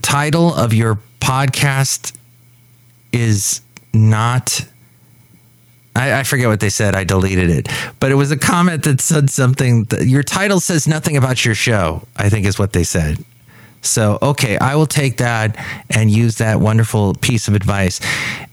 title 0.00 0.54
of 0.54 0.72
your 0.72 1.00
podcast 1.18 2.16
is 3.12 3.62
not. 3.92 4.64
I, 5.96 6.22
forget 6.22 6.46
what 6.46 6.60
they 6.60 6.68
said. 6.68 6.94
I 6.94 7.02
deleted 7.02 7.50
it. 7.50 7.68
But 7.98 8.12
it 8.12 8.14
was 8.14 8.30
a 8.30 8.36
comment 8.36 8.84
that 8.84 9.00
said 9.00 9.28
something. 9.28 9.84
That, 9.84 10.06
your 10.06 10.22
title 10.22 10.60
says 10.60 10.86
nothing 10.86 11.16
about 11.16 11.44
your 11.44 11.56
show, 11.56 12.06
I 12.16 12.28
think 12.28 12.46
is 12.46 12.60
what 12.60 12.72
they 12.72 12.84
said. 12.84 13.24
So, 13.86 14.18
okay, 14.20 14.58
I 14.58 14.76
will 14.76 14.86
take 14.86 15.18
that 15.18 15.56
and 15.90 16.10
use 16.10 16.36
that 16.36 16.60
wonderful 16.60 17.14
piece 17.14 17.48
of 17.48 17.54
advice. 17.54 18.00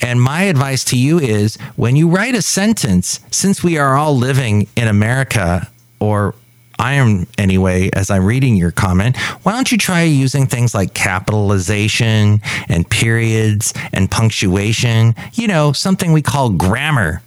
And 0.01 0.21
my 0.21 0.43
advice 0.43 0.83
to 0.85 0.97
you 0.97 1.19
is 1.19 1.57
when 1.75 1.95
you 1.95 2.09
write 2.09 2.35
a 2.35 2.41
sentence, 2.41 3.19
since 3.31 3.63
we 3.63 3.77
are 3.77 3.95
all 3.95 4.15
living 4.15 4.67
in 4.75 4.87
America, 4.87 5.69
or 5.99 6.35
I 6.79 6.93
am 6.93 7.27
anyway, 7.37 7.89
as 7.93 8.09
I'm 8.09 8.25
reading 8.25 8.55
your 8.55 8.71
comment, 8.71 9.17
why 9.43 9.53
don't 9.53 9.71
you 9.71 9.77
try 9.77 10.03
using 10.03 10.47
things 10.47 10.73
like 10.73 10.93
capitalization 10.93 12.41
and 12.67 12.89
periods 12.89 13.73
and 13.93 14.09
punctuation? 14.09 15.15
You 15.33 15.47
know, 15.47 15.71
something 15.71 16.11
we 16.11 16.21
call 16.21 16.49
grammar. 16.49 17.21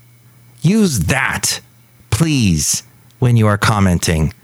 Use 0.63 1.01
that, 1.01 1.61
please, 2.11 2.83
when 3.19 3.37
you 3.37 3.47
are 3.47 3.59
commenting. 3.59 4.35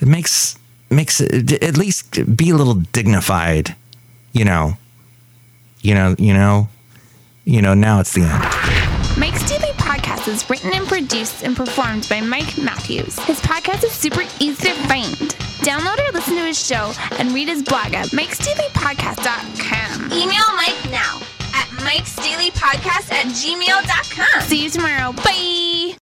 It 0.00 0.08
makes 0.08 0.56
makes 0.92 1.20
it 1.20 1.62
at 1.62 1.76
least 1.76 2.36
be 2.36 2.50
a 2.50 2.54
little 2.54 2.74
dignified, 2.74 3.74
you 4.32 4.44
know. 4.44 4.76
You 5.80 5.94
know, 5.94 6.14
you 6.18 6.32
know, 6.32 6.68
you 7.44 7.60
know. 7.60 7.74
Now 7.74 8.00
it's 8.00 8.12
the 8.12 8.22
end. 8.22 9.18
Mike's 9.18 9.48
Daily 9.48 9.72
Podcast 9.74 10.28
is 10.28 10.48
written 10.48 10.72
and 10.72 10.86
produced 10.86 11.42
and 11.42 11.56
performed 11.56 12.06
by 12.08 12.20
Mike 12.20 12.56
Matthews. 12.56 13.18
His 13.20 13.40
podcast 13.40 13.84
is 13.84 13.92
super 13.92 14.22
easy 14.40 14.68
to 14.68 14.74
find. 14.86 15.14
Download 15.62 15.98
or 16.08 16.12
listen 16.12 16.34
to 16.36 16.44
his 16.44 16.64
show 16.64 16.92
and 17.18 17.32
read 17.32 17.48
his 17.48 17.62
blog 17.62 17.94
at 17.94 18.06
mikesdailypodcast.com. 18.08 20.12
Email 20.12 20.56
Mike 20.56 20.90
now 20.90 21.20
at 21.54 21.66
mikesdailypodcast 21.82 23.12
at 23.12 23.26
gmail.com. 23.26 24.42
See 24.42 24.64
you 24.64 24.70
tomorrow. 24.70 25.12
Bye. 25.12 25.96